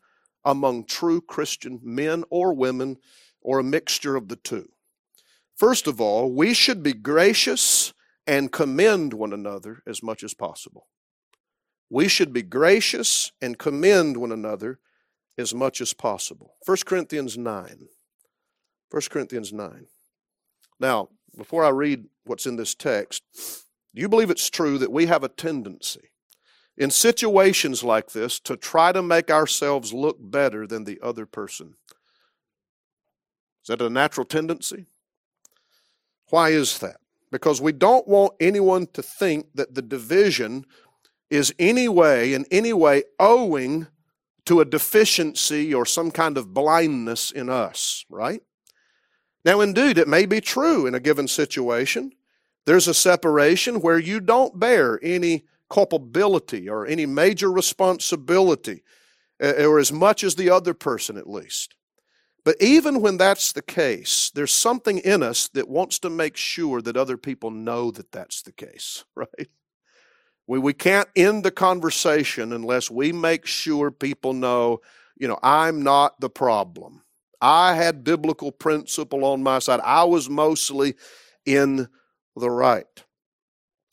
among 0.46 0.86
true 0.86 1.20
Christian 1.20 1.80
men 1.84 2.24
or 2.30 2.54
women 2.54 2.98
or 3.42 3.60
a 3.60 3.64
mixture 3.64 4.16
of 4.16 4.28
the 4.28 4.36
two. 4.36 4.70
First 5.56 5.88
of 5.88 6.00
all, 6.00 6.32
we 6.32 6.54
should 6.54 6.84
be 6.84 6.94
gracious 6.94 7.94
and 8.28 8.52
commend 8.52 9.14
one 9.14 9.34
another 9.34 9.82
as 9.88 10.04
much 10.04 10.24
as 10.24 10.34
possible. 10.34 10.88
We 11.90 12.08
should 12.08 12.34
be 12.34 12.44
gracious 12.44 13.32
and 13.42 13.58
commend 13.58 14.18
one 14.18 14.32
another 14.32 14.80
as 15.38 15.54
much 15.54 15.82
as 15.82 15.94
possible. 15.94 16.56
1 16.66 16.78
Corinthians 16.86 17.38
9. 17.38 17.88
1 18.90 19.02
Corinthians 19.10 19.52
9. 19.52 19.88
Now, 20.80 21.10
before 21.36 21.64
I 21.64 21.70
read 21.70 22.06
what's 22.26 22.46
in 22.46 22.56
this 22.56 22.76
text, 22.76 23.24
do 23.94 24.02
you 24.02 24.10
believe 24.10 24.30
it's 24.30 24.50
true 24.50 24.78
that 24.78 24.92
we 24.92 25.08
have 25.08 25.24
a 25.24 25.30
tendency 25.30 26.10
in 26.78 26.92
situations 26.92 27.84
like 27.84 28.12
this 28.12 28.40
to 28.42 28.56
try 28.56 28.92
to 28.92 29.02
make 29.02 29.32
ourselves 29.32 29.94
look 29.94 30.18
better 30.20 30.68
than 30.68 30.84
the 30.84 31.00
other 31.02 31.26
person? 31.26 31.74
Is 33.64 33.68
that 33.68 33.82
a 33.82 33.90
natural 33.90 34.26
tendency? 34.26 34.86
Why 36.30 36.50
is 36.50 36.80
that? 36.80 36.98
Because 37.32 37.62
we 37.62 37.72
don't 37.72 38.08
want 38.08 38.34
anyone 38.40 38.88
to 38.94 39.02
think 39.02 39.48
that 39.56 39.76
the 39.76 39.82
division 39.82 40.66
is 41.30 41.54
any 41.60 41.90
way, 41.90 42.34
in 42.34 42.46
any 42.52 42.72
way, 42.72 43.04
owing 43.20 43.88
to 44.46 44.62
a 44.62 44.66
deficiency 44.66 45.74
or 45.74 45.86
some 45.86 46.10
kind 46.10 46.38
of 46.38 46.54
blindness 46.54 47.32
in 47.32 47.50
us, 47.50 48.06
right? 48.10 48.42
Now, 49.48 49.62
indeed, 49.62 49.98
it 49.98 50.10
may 50.10 50.26
be 50.26 50.42
true 50.42 50.88
in 50.88 50.94
a 50.94 51.00
given 51.00 51.26
situation. 51.26 52.12
There's 52.66 52.90
a 52.90 52.94
separation 52.94 53.80
where 53.80 53.98
you 53.98 54.20
don't 54.20 54.60
bear 54.60 55.00
any 55.02 55.46
culpability 55.70 56.68
or 56.68 56.86
any 56.86 57.06
major 57.06 57.50
responsibility, 57.50 58.84
eh, 59.40 59.54
eh, 59.60 59.66
or 59.66 59.80
as 59.80 59.90
much 59.90 60.26
as 60.26 60.36
the 60.36 60.50
other 60.50 60.74
person 60.74 61.16
at 61.16 61.30
least. 61.30 61.76
But 62.44 62.58
even 62.60 63.00
when 63.00 63.16
that's 63.16 63.54
the 63.54 63.62
case, 63.62 64.32
there's 64.36 64.54
something 64.54 64.98
in 64.98 65.24
us 65.24 65.48
that 65.54 65.70
wants 65.70 65.98
to 66.00 66.10
make 66.10 66.36
sure 66.36 66.82
that 66.82 66.98
other 66.98 67.16
people 67.16 67.50
know 67.50 67.90
that 67.92 68.12
that's 68.12 68.42
the 68.42 68.52
case, 68.52 69.06
right? 69.16 69.48
We, 70.46 70.60
we 70.60 70.74
can't 70.74 71.08
end 71.16 71.46
the 71.46 71.52
conversation 71.52 72.52
unless 72.52 72.92
we 72.92 73.14
make 73.14 73.46
sure 73.46 73.92
people 73.92 74.34
know, 74.34 74.82
you 75.18 75.30
know, 75.30 75.40
I'm 75.42 75.84
not 75.84 76.20
the 76.20 76.30
problem. 76.30 77.04
I 77.42 77.76
had 77.76 78.04
biblical 78.04 78.52
principle 78.52 79.24
on 79.26 79.44
my 79.44 79.60
side. 79.60 79.80
I 79.84 80.04
was 80.04 80.30
mostly 80.30 80.96
in 81.46 81.88
the 82.36 82.50
right. 82.50 82.86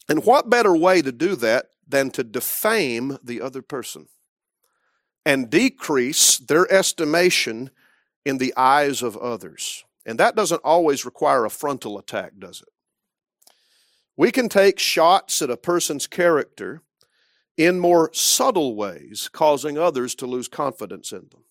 And 0.09 0.25
what 0.25 0.51
better 0.51 0.77
way 0.77 1.03
to 1.03 1.13
do 1.13 1.37
that 1.37 1.67
than 1.87 2.11
to 2.11 2.25
defame 2.25 3.19
the 3.23 3.41
other 3.41 3.63
person 3.63 4.07
and 5.25 5.51
decrease 5.51 6.39
their 6.39 6.71
estimation 6.73 7.71
in 8.25 8.39
the 8.39 8.55
eyes 8.57 9.03
of 9.03 9.17
others? 9.17 9.85
And 10.07 10.19
that 10.19 10.37
doesn't 10.37 10.61
always 10.65 11.05
require 11.05 11.45
a 11.45 11.51
frontal 11.51 11.99
attack, 11.99 12.33
does 12.39 12.61
it? 12.61 12.69
We 14.17 14.31
can 14.31 14.49
take 14.49 14.79
shots 14.79 15.41
at 15.43 15.51
a 15.51 15.57
person's 15.57 16.07
character 16.07 16.83
in 17.57 17.81
more 17.81 18.11
subtle 18.13 18.77
ways, 18.77 19.29
causing 19.33 19.79
others 19.79 20.15
to 20.17 20.27
lose 20.27 20.49
confidence 20.49 21.13
in 21.13 21.29
them. 21.31 21.44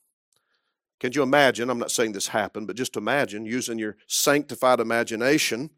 Can 1.03 1.11
you 1.11 1.21
imagine? 1.21 1.69
I'm 1.69 1.79
not 1.79 1.91
saying 1.91 2.13
this 2.13 2.29
happened, 2.29 2.65
but 2.65 2.77
just 2.77 2.95
imagine 2.95 3.45
using 3.45 3.77
your 3.77 3.97
sanctified 4.07 4.79
imagination. 4.79 5.69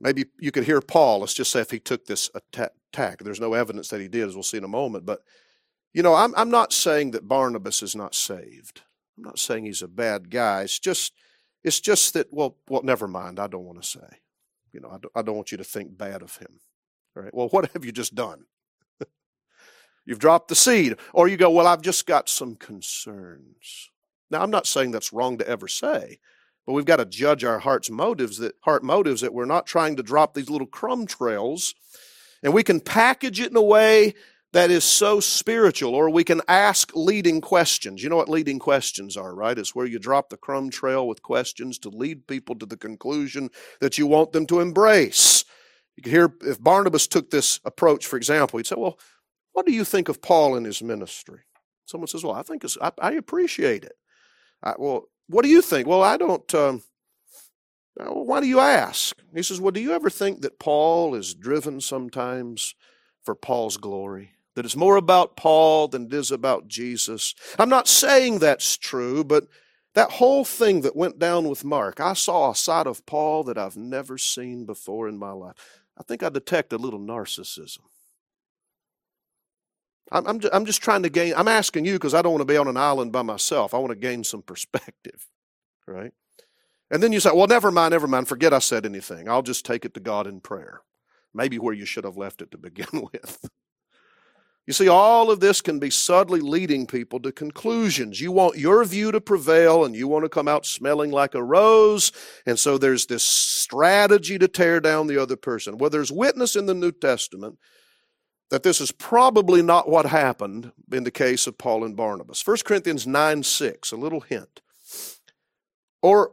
Maybe 0.00 0.24
you 0.38 0.50
could 0.50 0.64
hear 0.64 0.80
Paul. 0.80 1.18
Let's 1.18 1.34
just 1.34 1.52
say 1.52 1.60
if 1.60 1.70
he 1.70 1.78
took 1.78 2.06
this 2.06 2.30
attack. 2.34 3.18
There's 3.18 3.42
no 3.42 3.52
evidence 3.52 3.88
that 3.88 4.00
he 4.00 4.08
did, 4.08 4.26
as 4.26 4.34
we'll 4.34 4.42
see 4.42 4.56
in 4.56 4.64
a 4.64 4.68
moment. 4.68 5.04
But, 5.04 5.20
you 5.92 6.02
know, 6.02 6.14
I'm, 6.14 6.34
I'm 6.34 6.48
not 6.50 6.72
saying 6.72 7.10
that 7.10 7.28
Barnabas 7.28 7.82
is 7.82 7.94
not 7.94 8.14
saved. 8.14 8.80
I'm 9.18 9.24
not 9.24 9.38
saying 9.38 9.66
he's 9.66 9.82
a 9.82 9.86
bad 9.86 10.30
guy. 10.30 10.62
It's 10.62 10.78
just, 10.78 11.12
it's 11.62 11.78
just 11.78 12.14
that, 12.14 12.28
well, 12.32 12.56
well, 12.70 12.80
never 12.82 13.06
mind. 13.06 13.38
I 13.38 13.48
don't 13.48 13.66
want 13.66 13.82
to 13.82 13.86
say. 13.86 14.08
You 14.72 14.80
know, 14.80 14.88
I 14.88 14.96
don't, 14.96 15.12
I 15.14 15.20
don't 15.20 15.36
want 15.36 15.52
you 15.52 15.58
to 15.58 15.64
think 15.64 15.98
bad 15.98 16.22
of 16.22 16.38
him. 16.38 16.60
All 17.14 17.22
right. 17.22 17.34
Well, 17.34 17.48
what 17.48 17.70
have 17.72 17.84
you 17.84 17.92
just 17.92 18.14
done? 18.14 18.44
You've 20.10 20.18
dropped 20.18 20.48
the 20.48 20.56
seed. 20.56 20.96
Or 21.14 21.28
you 21.28 21.36
go, 21.36 21.52
well, 21.52 21.68
I've 21.68 21.82
just 21.82 22.04
got 22.04 22.28
some 22.28 22.56
concerns. 22.56 23.90
Now, 24.28 24.42
I'm 24.42 24.50
not 24.50 24.66
saying 24.66 24.90
that's 24.90 25.12
wrong 25.12 25.38
to 25.38 25.46
ever 25.46 25.68
say, 25.68 26.18
but 26.66 26.72
we've 26.72 26.84
got 26.84 26.96
to 26.96 27.04
judge 27.04 27.44
our 27.44 27.60
heart's 27.60 27.90
motives 27.90 28.38
that 28.38 28.56
heart 28.62 28.82
motives 28.82 29.20
that 29.20 29.32
we're 29.32 29.44
not 29.44 29.66
trying 29.66 29.94
to 29.96 30.02
drop 30.02 30.34
these 30.34 30.50
little 30.50 30.66
crumb 30.66 31.06
trails. 31.06 31.76
And 32.42 32.52
we 32.52 32.64
can 32.64 32.80
package 32.80 33.38
it 33.38 33.52
in 33.52 33.56
a 33.56 33.62
way 33.62 34.16
that 34.52 34.72
is 34.72 34.82
so 34.82 35.20
spiritual, 35.20 35.94
or 35.94 36.10
we 36.10 36.24
can 36.24 36.40
ask 36.48 36.90
leading 36.96 37.40
questions. 37.40 38.02
You 38.02 38.08
know 38.08 38.16
what 38.16 38.28
leading 38.28 38.58
questions 38.58 39.16
are, 39.16 39.32
right? 39.32 39.56
It's 39.56 39.76
where 39.76 39.86
you 39.86 40.00
drop 40.00 40.30
the 40.30 40.36
crumb 40.36 40.70
trail 40.70 41.06
with 41.06 41.22
questions 41.22 41.78
to 41.78 41.88
lead 41.88 42.26
people 42.26 42.56
to 42.56 42.66
the 42.66 42.76
conclusion 42.76 43.48
that 43.80 43.96
you 43.96 44.08
want 44.08 44.32
them 44.32 44.46
to 44.46 44.58
embrace. 44.58 45.44
You 45.96 46.02
could 46.02 46.12
hear 46.12 46.34
if 46.40 46.60
Barnabas 46.60 47.06
took 47.06 47.30
this 47.30 47.60
approach, 47.64 48.06
for 48.06 48.16
example, 48.16 48.56
he'd 48.56 48.66
say, 48.66 48.74
Well, 48.76 48.98
what 49.52 49.66
do 49.66 49.72
you 49.72 49.84
think 49.84 50.08
of 50.08 50.22
Paul 50.22 50.56
and 50.56 50.66
his 50.66 50.82
ministry? 50.82 51.40
Someone 51.86 52.08
says, 52.08 52.24
Well, 52.24 52.34
I 52.34 52.42
think 52.42 52.64
I, 52.80 52.92
I, 53.00 53.12
appreciate 53.12 53.84
it. 53.84 53.96
I, 54.62 54.74
well, 54.78 55.08
what 55.28 55.42
do 55.42 55.48
you 55.48 55.62
think? 55.62 55.88
Well, 55.88 56.02
I 56.02 56.16
don't. 56.16 56.54
Um, 56.54 56.82
why 57.96 58.40
do 58.40 58.46
you 58.46 58.60
ask? 58.60 59.16
He 59.34 59.42
says, 59.42 59.60
Well, 59.60 59.72
do 59.72 59.80
you 59.80 59.92
ever 59.92 60.10
think 60.10 60.42
that 60.42 60.58
Paul 60.58 61.14
is 61.14 61.34
driven 61.34 61.80
sometimes 61.80 62.74
for 63.24 63.34
Paul's 63.34 63.76
glory? 63.76 64.32
That 64.54 64.64
it's 64.64 64.76
more 64.76 64.96
about 64.96 65.36
Paul 65.36 65.88
than 65.88 66.06
it 66.06 66.14
is 66.14 66.30
about 66.30 66.68
Jesus? 66.68 67.34
I'm 67.58 67.68
not 67.68 67.88
saying 67.88 68.38
that's 68.38 68.76
true, 68.76 69.24
but 69.24 69.46
that 69.94 70.10
whole 70.10 70.44
thing 70.44 70.82
that 70.82 70.96
went 70.96 71.18
down 71.18 71.48
with 71.48 71.64
Mark, 71.64 72.00
I 72.00 72.12
saw 72.12 72.50
a 72.50 72.54
side 72.54 72.86
of 72.86 73.04
Paul 73.06 73.44
that 73.44 73.58
I've 73.58 73.76
never 73.76 74.18
seen 74.18 74.64
before 74.64 75.08
in 75.08 75.18
my 75.18 75.32
life. 75.32 75.56
I 75.98 76.02
think 76.02 76.22
I 76.22 76.28
detect 76.28 76.72
a 76.72 76.78
little 76.78 77.00
narcissism. 77.00 77.80
I'm, 80.12 80.26
I'm, 80.26 80.40
just, 80.40 80.54
I'm 80.54 80.64
just 80.64 80.82
trying 80.82 81.02
to 81.04 81.10
gain, 81.10 81.34
I'm 81.36 81.48
asking 81.48 81.84
you 81.84 81.94
because 81.94 82.14
I 82.14 82.22
don't 82.22 82.32
want 82.32 82.42
to 82.42 82.52
be 82.52 82.56
on 82.56 82.68
an 82.68 82.76
island 82.76 83.12
by 83.12 83.22
myself. 83.22 83.74
I 83.74 83.78
want 83.78 83.90
to 83.90 83.96
gain 83.96 84.24
some 84.24 84.42
perspective, 84.42 85.26
right? 85.86 86.12
And 86.90 87.02
then 87.02 87.12
you 87.12 87.20
say, 87.20 87.30
well, 87.32 87.46
never 87.46 87.70
mind, 87.70 87.92
never 87.92 88.08
mind, 88.08 88.28
forget 88.28 88.52
I 88.52 88.58
said 88.58 88.84
anything. 88.84 89.28
I'll 89.28 89.42
just 89.42 89.64
take 89.64 89.84
it 89.84 89.94
to 89.94 90.00
God 90.00 90.26
in 90.26 90.40
prayer. 90.40 90.80
Maybe 91.32 91.58
where 91.58 91.74
you 91.74 91.84
should 91.84 92.04
have 92.04 92.16
left 92.16 92.42
it 92.42 92.50
to 92.50 92.58
begin 92.58 93.08
with. 93.12 93.48
You 94.66 94.74
see, 94.74 94.88
all 94.88 95.30
of 95.30 95.40
this 95.40 95.60
can 95.60 95.78
be 95.78 95.90
subtly 95.90 96.40
leading 96.40 96.86
people 96.86 97.18
to 97.20 97.32
conclusions. 97.32 98.20
You 98.20 98.30
want 98.30 98.58
your 98.58 98.84
view 98.84 99.10
to 99.10 99.20
prevail 99.20 99.84
and 99.84 99.96
you 99.96 100.06
want 100.06 100.24
to 100.24 100.28
come 100.28 100.46
out 100.46 100.66
smelling 100.66 101.10
like 101.10 101.34
a 101.34 101.42
rose. 101.42 102.12
And 102.46 102.58
so 102.58 102.78
there's 102.78 103.06
this 103.06 103.24
strategy 103.24 104.38
to 104.38 104.46
tear 104.46 104.80
down 104.80 105.06
the 105.06 105.20
other 105.20 105.36
person. 105.36 105.78
Well, 105.78 105.90
there's 105.90 106.12
witness 106.12 106.56
in 106.56 106.66
the 106.66 106.74
New 106.74 106.92
Testament 106.92 107.58
that 108.50 108.62
this 108.62 108.80
is 108.80 108.92
probably 108.92 109.62
not 109.62 109.88
what 109.88 110.06
happened 110.06 110.72
in 110.92 111.04
the 111.04 111.10
case 111.10 111.46
of 111.46 111.56
Paul 111.56 111.84
and 111.84 111.96
Barnabas. 111.96 112.46
1 112.46 112.58
Corinthians 112.64 113.06
9 113.06 113.42
6, 113.42 113.92
a 113.92 113.96
little 113.96 114.20
hint. 114.20 114.60
Or 116.02 116.32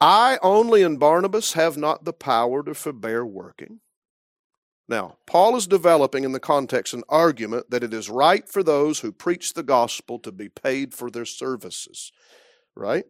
I 0.00 0.38
only 0.42 0.82
and 0.82 0.98
Barnabas 0.98 1.52
have 1.52 1.76
not 1.76 2.04
the 2.04 2.12
power 2.12 2.62
to 2.62 2.74
forbear 2.74 3.24
working. 3.24 3.80
Now, 4.88 5.16
Paul 5.26 5.56
is 5.56 5.66
developing 5.66 6.24
in 6.24 6.32
the 6.32 6.40
context 6.40 6.92
an 6.92 7.04
argument 7.08 7.70
that 7.70 7.82
it 7.82 7.94
is 7.94 8.10
right 8.10 8.46
for 8.46 8.62
those 8.62 9.00
who 9.00 9.12
preach 9.12 9.54
the 9.54 9.62
gospel 9.62 10.18
to 10.20 10.32
be 10.32 10.48
paid 10.48 10.92
for 10.92 11.10
their 11.10 11.24
services, 11.24 12.12
right? 12.74 13.04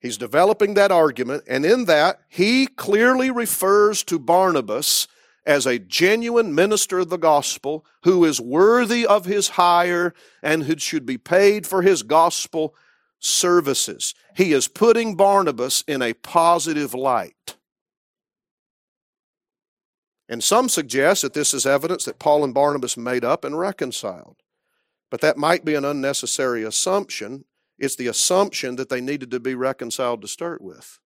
He's 0.00 0.16
developing 0.16 0.74
that 0.74 0.90
argument, 0.90 1.44
and 1.46 1.66
in 1.66 1.84
that, 1.84 2.20
he 2.28 2.66
clearly 2.66 3.30
refers 3.30 4.02
to 4.04 4.18
Barnabas 4.18 5.06
as 5.44 5.66
a 5.66 5.78
genuine 5.78 6.54
minister 6.54 7.00
of 7.00 7.08
the 7.08 7.16
gospel 7.16 7.84
who 8.04 8.24
is 8.24 8.40
worthy 8.40 9.06
of 9.06 9.24
his 9.24 9.50
hire 9.50 10.14
and 10.42 10.64
who 10.64 10.78
should 10.78 11.04
be 11.04 11.18
paid 11.18 11.66
for 11.66 11.82
his 11.82 12.02
gospel 12.02 12.74
services. 13.18 14.14
He 14.36 14.52
is 14.52 14.68
putting 14.68 15.16
Barnabas 15.16 15.82
in 15.86 16.02
a 16.02 16.14
positive 16.14 16.94
light. 16.94 17.56
And 20.28 20.42
some 20.42 20.68
suggest 20.68 21.22
that 21.22 21.34
this 21.34 21.52
is 21.52 21.66
evidence 21.66 22.04
that 22.04 22.18
Paul 22.18 22.44
and 22.44 22.54
Barnabas 22.54 22.96
made 22.96 23.24
up 23.24 23.44
and 23.44 23.58
reconciled. 23.58 24.36
But 25.10 25.20
that 25.20 25.36
might 25.36 25.64
be 25.64 25.74
an 25.74 25.84
unnecessary 25.84 26.62
assumption. 26.62 27.44
It's 27.78 27.96
the 27.96 28.06
assumption 28.06 28.76
that 28.76 28.88
they 28.88 29.00
needed 29.00 29.30
to 29.32 29.40
be 29.40 29.54
reconciled 29.54 30.22
to 30.22 30.28
start 30.28 30.62
with. 30.62 30.98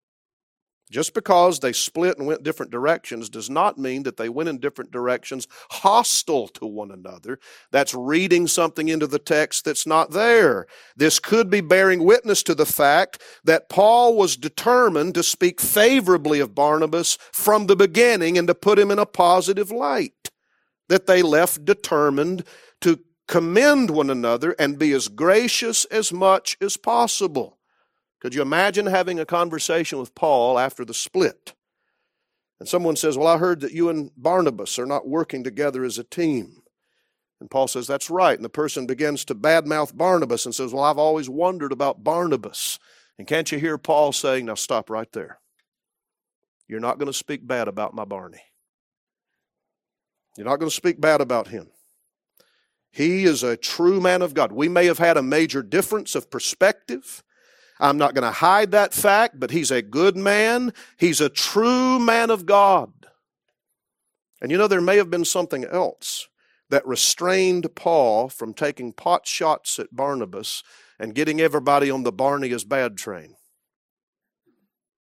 Just 0.89 1.13
because 1.13 1.59
they 1.59 1.73
split 1.73 2.17
and 2.17 2.25
went 2.25 2.43
different 2.43 2.71
directions 2.71 3.29
does 3.29 3.49
not 3.49 3.77
mean 3.77 4.03
that 4.03 4.15
they 4.15 4.29
went 4.29 4.47
in 4.47 4.57
different 4.57 4.89
directions 4.89 5.45
hostile 5.69 6.47
to 6.49 6.65
one 6.65 6.91
another. 6.91 7.39
That's 7.71 7.93
reading 7.93 8.47
something 8.47 8.87
into 8.87 9.05
the 9.05 9.19
text 9.19 9.65
that's 9.65 9.85
not 9.85 10.11
there. 10.11 10.65
This 10.95 11.19
could 11.19 11.49
be 11.49 11.59
bearing 11.59 12.05
witness 12.05 12.41
to 12.43 12.55
the 12.55 12.65
fact 12.65 13.21
that 13.43 13.67
Paul 13.67 14.15
was 14.15 14.37
determined 14.37 15.13
to 15.15 15.23
speak 15.23 15.59
favorably 15.59 16.39
of 16.39 16.55
Barnabas 16.55 17.17
from 17.33 17.67
the 17.67 17.75
beginning 17.75 18.37
and 18.37 18.47
to 18.47 18.55
put 18.55 18.79
him 18.79 18.89
in 18.89 18.99
a 18.99 19.05
positive 19.05 19.71
light. 19.71 20.13
That 20.87 21.05
they 21.05 21.21
left 21.21 21.65
determined 21.65 22.45
to 22.79 22.99
commend 23.27 23.89
one 23.89 24.09
another 24.09 24.55
and 24.57 24.79
be 24.79 24.93
as 24.93 25.09
gracious 25.09 25.83
as 25.85 26.13
much 26.13 26.55
as 26.61 26.77
possible. 26.77 27.56
Could 28.19 28.33
you 28.33 28.41
imagine 28.41 28.87
having 28.87 29.19
a 29.19 29.25
conversation 29.25 29.99
with 29.99 30.15
Paul 30.15 30.57
after 30.57 30.83
the 30.83 30.93
split? 30.93 31.53
And 32.59 32.67
someone 32.67 32.95
says, 32.95 33.17
Well, 33.17 33.27
I 33.27 33.37
heard 33.37 33.61
that 33.61 33.73
you 33.73 33.89
and 33.89 34.11
Barnabas 34.17 34.79
are 34.79 34.85
not 34.85 35.07
working 35.07 35.43
together 35.43 35.83
as 35.83 35.97
a 35.97 36.03
team. 36.03 36.63
And 37.39 37.51
Paul 37.51 37.67
says, 37.67 37.85
That's 37.85 38.09
right. 38.09 38.35
And 38.35 38.45
the 38.45 38.49
person 38.49 38.87
begins 38.87 39.23
to 39.25 39.35
badmouth 39.35 39.95
Barnabas 39.95 40.45
and 40.45 40.55
says, 40.55 40.73
Well, 40.73 40.83
I've 40.83 40.97
always 40.97 41.29
wondered 41.29 41.71
about 41.71 42.03
Barnabas. 42.03 42.79
And 43.19 43.27
can't 43.27 43.51
you 43.51 43.59
hear 43.59 43.77
Paul 43.77 44.11
saying, 44.11 44.45
Now 44.45 44.55
stop 44.55 44.89
right 44.89 45.11
there. 45.11 45.39
You're 46.67 46.79
not 46.79 46.97
going 46.97 47.07
to 47.07 47.13
speak 47.13 47.47
bad 47.47 47.67
about 47.67 47.93
my 47.93 48.05
Barney. 48.05 48.41
You're 50.35 50.47
not 50.47 50.57
going 50.57 50.69
to 50.69 50.75
speak 50.75 50.99
bad 50.99 51.21
about 51.21 51.47
him. 51.47 51.67
He 52.91 53.25
is 53.25 53.43
a 53.43 53.57
true 53.57 54.01
man 54.01 54.21
of 54.21 54.33
God. 54.33 54.51
We 54.51 54.67
may 54.67 54.85
have 54.85 54.97
had 54.97 55.17
a 55.17 55.23
major 55.23 55.61
difference 55.61 56.15
of 56.15 56.29
perspective. 56.29 57.23
I'm 57.79 57.97
not 57.97 58.13
going 58.13 58.23
to 58.23 58.31
hide 58.31 58.71
that 58.71 58.93
fact, 58.93 59.39
but 59.39 59.51
he's 59.51 59.71
a 59.71 59.81
good 59.81 60.17
man. 60.17 60.73
He's 60.97 61.21
a 61.21 61.29
true 61.29 61.99
man 61.99 62.29
of 62.29 62.45
God. 62.45 62.91
And 64.41 64.51
you 64.51 64.57
know, 64.57 64.67
there 64.67 64.81
may 64.81 64.97
have 64.97 65.09
been 65.09 65.25
something 65.25 65.65
else 65.65 66.27
that 66.69 66.85
restrained 66.85 67.73
Paul 67.75 68.29
from 68.29 68.53
taking 68.53 68.93
pot 68.93 69.25
shots 69.25 69.79
at 69.79 69.95
Barnabas 69.95 70.63
and 70.99 71.15
getting 71.15 71.39
everybody 71.39 71.89
on 71.89 72.03
the 72.03 72.11
Barney 72.11 72.49
is 72.49 72.63
bad 72.63 72.97
train. 72.97 73.35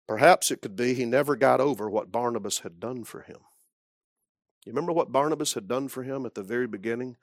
Perhaps 0.07 0.51
it 0.51 0.61
could 0.61 0.75
be 0.75 0.93
he 0.93 1.05
never 1.05 1.35
got 1.35 1.61
over 1.61 1.89
what 1.89 2.11
Barnabas 2.11 2.59
had 2.59 2.79
done 2.79 3.03
for 3.03 3.21
him. 3.21 3.37
You 4.65 4.71
remember 4.71 4.91
what 4.91 5.11
Barnabas 5.11 5.53
had 5.53 5.67
done 5.67 5.87
for 5.87 6.03
him 6.03 6.25
at 6.25 6.35
the 6.35 6.43
very 6.43 6.67
beginning? 6.67 7.17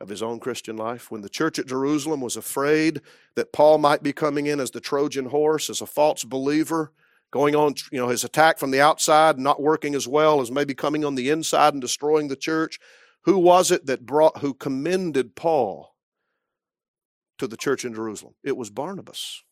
Of 0.00 0.08
his 0.08 0.22
own 0.22 0.40
Christian 0.40 0.76
life. 0.76 1.10
When 1.10 1.20
the 1.20 1.28
church 1.28 1.58
at 1.58 1.66
Jerusalem 1.66 2.20
was 2.20 2.36
afraid 2.36 3.00
that 3.36 3.52
Paul 3.52 3.78
might 3.78 4.02
be 4.02 4.12
coming 4.12 4.46
in 4.46 4.60
as 4.60 4.70
the 4.70 4.80
Trojan 4.80 5.26
horse, 5.26 5.68
as 5.68 5.80
a 5.80 5.86
false 5.86 6.24
believer, 6.24 6.92
going 7.30 7.54
on, 7.54 7.74
you 7.92 7.98
know, 7.98 8.08
his 8.08 8.24
attack 8.24 8.58
from 8.58 8.70
the 8.70 8.80
outside, 8.80 9.38
not 9.38 9.62
working 9.62 9.94
as 9.94 10.08
well 10.08 10.40
as 10.40 10.50
maybe 10.50 10.74
coming 10.74 11.04
on 11.04 11.14
the 11.14 11.30
inside 11.30 11.74
and 11.74 11.80
destroying 11.80 12.28
the 12.28 12.36
church. 12.36 12.78
Who 13.24 13.38
was 13.38 13.70
it 13.70 13.86
that 13.86 14.06
brought, 14.06 14.38
who 14.38 14.54
commended 14.54 15.36
Paul 15.36 15.94
to 17.38 17.46
the 17.46 17.56
church 17.56 17.84
in 17.84 17.94
Jerusalem? 17.94 18.34
It 18.42 18.56
was 18.56 18.70
Barnabas. 18.70 19.42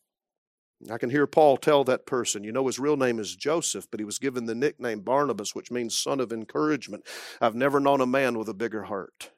I 0.89 0.97
can 0.97 1.09
hear 1.09 1.27
Paul 1.27 1.57
tell 1.57 1.83
that 1.83 2.05
person, 2.05 2.43
you 2.43 2.53
know, 2.53 2.65
his 2.67 2.79
real 2.79 2.95
name 2.95 3.19
is 3.19 3.35
Joseph, 3.35 3.87
but 3.91 3.99
he 3.99 4.05
was 4.05 4.17
given 4.17 4.45
the 4.45 4.55
nickname 4.55 5.01
Barnabas, 5.01 5.53
which 5.53 5.71
means 5.71 5.97
son 5.97 6.21
of 6.21 6.31
encouragement. 6.31 7.05
I've 7.41 7.55
never 7.55 7.81
known 7.81 7.99
a 7.99 8.05
man 8.05 8.37
with 8.37 8.47
a 8.47 8.53
bigger 8.53 8.83
heart. 8.83 9.31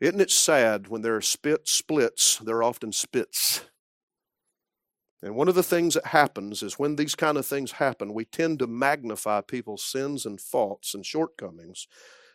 Isn't 0.00 0.20
it 0.20 0.30
sad 0.30 0.88
when 0.88 1.02
there 1.02 1.16
are 1.16 1.20
spit 1.20 1.68
splits, 1.68 2.38
there 2.38 2.56
are 2.56 2.62
often 2.62 2.92
spits? 2.92 3.62
And 5.22 5.36
one 5.36 5.48
of 5.48 5.54
the 5.54 5.62
things 5.62 5.94
that 5.94 6.06
happens 6.06 6.62
is 6.62 6.78
when 6.78 6.96
these 6.96 7.14
kind 7.14 7.36
of 7.36 7.44
things 7.44 7.72
happen, 7.72 8.14
we 8.14 8.24
tend 8.24 8.58
to 8.60 8.66
magnify 8.66 9.42
people's 9.42 9.84
sins 9.84 10.24
and 10.24 10.40
faults 10.40 10.94
and 10.94 11.04
shortcomings 11.04 11.86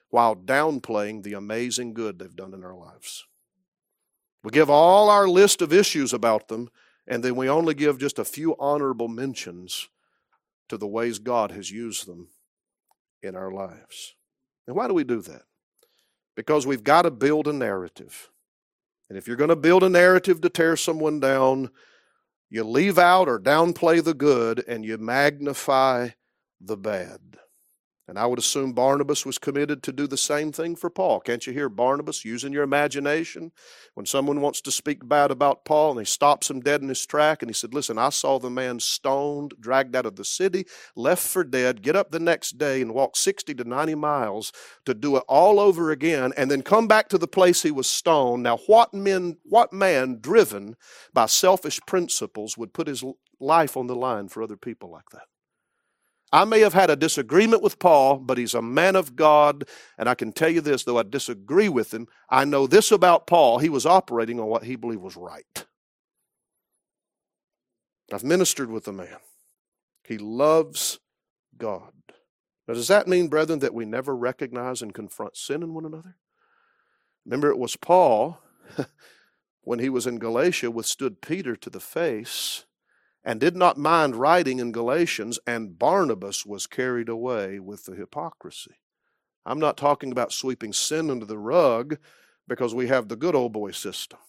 while 0.09 0.35
downplaying 0.35 1.23
the 1.23 1.33
amazing 1.33 1.95
good 1.95 2.19
they've 2.19 2.35
done 2.35 2.53
in 2.53 2.63
our 2.63 2.75
lives. 2.75 3.25
We 4.43 4.51
give 4.51 4.69
all 4.69 5.09
our 5.09 5.27
list 5.27 5.63
of 5.63 5.73
issues 5.73 6.13
about 6.13 6.47
them, 6.47 6.69
and 7.07 7.23
then 7.23 7.35
we 7.35 7.49
only 7.49 7.73
give 7.73 7.97
just 7.97 8.19
a 8.19 8.25
few 8.25 8.55
honorable 8.59 9.07
mentions 9.07 9.89
to 10.69 10.77
the 10.77 10.87
ways 10.87 11.17
God 11.17 11.51
has 11.51 11.71
used 11.71 12.05
them 12.05 12.29
in 13.23 13.35
our 13.35 13.51
lives. 13.51 14.13
And 14.67 14.75
why 14.75 14.87
do 14.87 14.93
we 14.93 15.03
do 15.03 15.21
that? 15.21 15.41
Because 16.35 16.67
we've 16.67 16.83
got 16.83 17.03
to 17.03 17.11
build 17.11 17.47
a 17.47 17.53
narrative. 17.53 18.29
And 19.09 19.17
if 19.17 19.27
you're 19.27 19.37
going 19.37 19.49
to 19.49 19.55
build 19.55 19.83
a 19.83 19.89
narrative 19.89 20.41
to 20.41 20.49
tear 20.49 20.75
someone 20.75 21.19
down, 21.19 21.69
you 22.49 22.63
leave 22.63 22.97
out 22.97 23.27
or 23.27 23.39
downplay 23.39 24.03
the 24.03 24.13
good 24.13 24.63
and 24.67 24.85
you 24.85 24.97
magnify 24.97 26.09
the 26.59 26.77
bad. 26.77 27.19
And 28.07 28.19
I 28.19 28.27
would 28.27 28.37
assume 28.37 28.73
Barnabas 28.73 29.25
was 29.25 29.39
committed 29.39 29.81
to 29.83 29.91
do 29.91 30.05
the 30.05 30.15
same 30.15 30.51
thing 30.51 30.75
for 30.75 30.91
Paul. 30.91 31.19
Can't 31.21 31.47
you 31.47 31.53
hear 31.53 31.69
Barnabas 31.69 32.23
using 32.23 32.53
your 32.53 32.61
imagination? 32.61 33.51
When 33.95 34.05
someone 34.05 34.41
wants 34.41 34.61
to 34.61 34.71
speak 34.71 35.07
bad 35.07 35.31
about 35.31 35.65
Paul 35.65 35.91
and 35.91 35.99
he 36.01 36.05
stops 36.05 36.49
him 36.49 36.59
dead 36.59 36.83
in 36.83 36.89
his 36.89 37.03
track 37.03 37.41
and 37.41 37.49
he 37.49 37.53
said, 37.53 37.73
Listen, 37.73 37.97
I 37.97 38.09
saw 38.09 38.37
the 38.37 38.51
man 38.51 38.79
stoned, 38.79 39.55
dragged 39.59 39.95
out 39.95 40.05
of 40.05 40.17
the 40.17 40.25
city, 40.25 40.65
left 40.95 41.25
for 41.25 41.43
dead, 41.43 41.81
get 41.81 41.95
up 41.95 42.11
the 42.11 42.19
next 42.19 42.59
day 42.59 42.79
and 42.79 42.93
walk 42.93 43.15
60 43.15 43.55
to 43.55 43.63
90 43.63 43.95
miles 43.95 44.51
to 44.85 44.93
do 44.93 45.17
it 45.17 45.23
all 45.27 45.59
over 45.59 45.89
again 45.89 46.31
and 46.37 46.51
then 46.51 46.61
come 46.61 46.87
back 46.87 47.09
to 47.09 47.17
the 47.17 47.27
place 47.27 47.63
he 47.63 47.71
was 47.71 47.87
stoned. 47.87 48.43
Now, 48.43 48.57
what, 48.67 48.93
men, 48.93 49.37
what 49.43 49.73
man 49.73 50.19
driven 50.21 50.75
by 51.11 51.25
selfish 51.25 51.79
principles 51.87 52.55
would 52.55 52.71
put 52.71 52.87
his 52.87 53.03
life 53.39 53.75
on 53.75 53.87
the 53.87 53.95
line 53.95 54.27
for 54.27 54.43
other 54.43 54.57
people 54.57 54.91
like 54.91 55.09
that? 55.11 55.23
I 56.31 56.43
may 56.45 56.59
have 56.59 56.73
had 56.73 56.89
a 56.89 56.95
disagreement 56.95 57.61
with 57.61 57.79
Paul, 57.79 58.17
but 58.17 58.37
he's 58.37 58.53
a 58.53 58.61
man 58.61 58.95
of 58.95 59.15
God. 59.15 59.65
And 59.97 60.09
I 60.09 60.15
can 60.15 60.31
tell 60.31 60.49
you 60.49 60.61
this, 60.61 60.83
though 60.83 60.97
I 60.97 61.03
disagree 61.03 61.69
with 61.69 61.93
him, 61.93 62.07
I 62.29 62.45
know 62.45 62.67
this 62.67 62.91
about 62.91 63.27
Paul. 63.27 63.59
He 63.59 63.69
was 63.69 63.85
operating 63.85 64.39
on 64.39 64.47
what 64.47 64.63
he 64.63 64.75
believed 64.75 65.01
was 65.01 65.15
right. 65.15 65.65
I've 68.11 68.23
ministered 68.23 68.69
with 68.69 68.87
a 68.87 68.93
man. 68.93 69.17
He 70.03 70.17
loves 70.17 70.99
God. 71.57 71.93
Now, 72.67 72.73
does 72.73 72.87
that 72.87 73.07
mean, 73.07 73.27
brethren, 73.27 73.59
that 73.59 73.73
we 73.73 73.85
never 73.85 74.15
recognize 74.15 74.81
and 74.81 74.93
confront 74.93 75.37
sin 75.37 75.63
in 75.63 75.73
one 75.73 75.85
another? 75.85 76.17
Remember, 77.25 77.49
it 77.49 77.57
was 77.57 77.75
Paul, 77.75 78.39
when 79.61 79.79
he 79.79 79.89
was 79.89 80.07
in 80.07 80.19
Galatia, 80.19 80.71
withstood 80.71 81.21
Peter 81.21 81.55
to 81.55 81.69
the 81.69 81.79
face 81.79 82.64
and 83.25 83.39
did 83.39 83.55
not 83.55 83.77
mind 83.77 84.15
writing 84.15 84.59
in 84.59 84.71
Galatians, 84.71 85.39
and 85.47 85.79
Barnabas 85.79 86.45
was 86.45 86.67
carried 86.67 87.09
away 87.09 87.59
with 87.59 87.85
the 87.85 87.95
hypocrisy. 87.95 88.75
I'm 89.45 89.59
not 89.59 89.77
talking 89.77 90.11
about 90.11 90.31
sweeping 90.31 90.71
sin 90.71 91.09
under 91.09 91.25
the 91.25 91.37
rug 91.37 91.97
because 92.47 92.75
we 92.75 92.87
have 92.87 93.07
the 93.07 93.15
good 93.15 93.33
old 93.33 93.51
boy 93.51 93.71
system. 93.71 94.19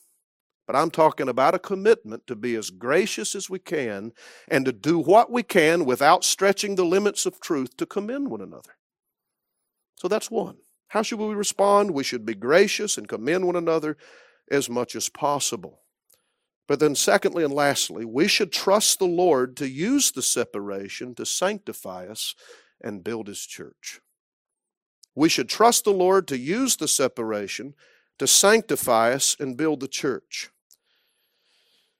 But 0.66 0.76
I'm 0.76 0.90
talking 0.90 1.28
about 1.28 1.54
a 1.54 1.60
commitment 1.60 2.26
to 2.26 2.34
be 2.34 2.56
as 2.56 2.70
gracious 2.70 3.34
as 3.34 3.48
we 3.48 3.58
can 3.58 4.12
and 4.48 4.64
to 4.64 4.72
do 4.72 4.98
what 4.98 5.30
we 5.30 5.42
can 5.42 5.84
without 5.84 6.24
stretching 6.24 6.74
the 6.74 6.84
limits 6.84 7.24
of 7.24 7.38
truth 7.38 7.76
to 7.76 7.86
commend 7.86 8.30
one 8.30 8.40
another. 8.40 8.76
So 9.96 10.08
that's 10.08 10.30
one. 10.30 10.56
How 10.88 11.02
should 11.02 11.18
we 11.18 11.34
respond? 11.34 11.92
We 11.92 12.02
should 12.02 12.24
be 12.24 12.34
gracious 12.34 12.98
and 12.98 13.06
commend 13.06 13.46
one 13.46 13.56
another 13.56 13.96
as 14.50 14.68
much 14.68 14.96
as 14.96 15.08
possible. 15.08 15.82
But 16.68 16.80
then, 16.80 16.94
secondly 16.94 17.44
and 17.44 17.52
lastly, 17.52 18.04
we 18.04 18.26
should 18.26 18.52
trust 18.52 18.98
the 18.98 19.06
Lord 19.06 19.56
to 19.58 19.68
use 19.68 20.10
the 20.10 20.22
separation 20.22 21.14
to 21.14 21.24
sanctify 21.24 22.06
us 22.06 22.34
and 22.82 23.04
build 23.04 23.28
His 23.28 23.46
church. 23.46 24.00
We 25.14 25.28
should 25.28 25.48
trust 25.48 25.84
the 25.84 25.92
Lord 25.92 26.26
to 26.28 26.38
use 26.38 26.76
the 26.76 26.88
separation 26.88 27.74
to 28.18 28.26
sanctify 28.26 29.12
us 29.12 29.36
and 29.38 29.56
build 29.56 29.80
the 29.80 29.88
church. 29.88 30.50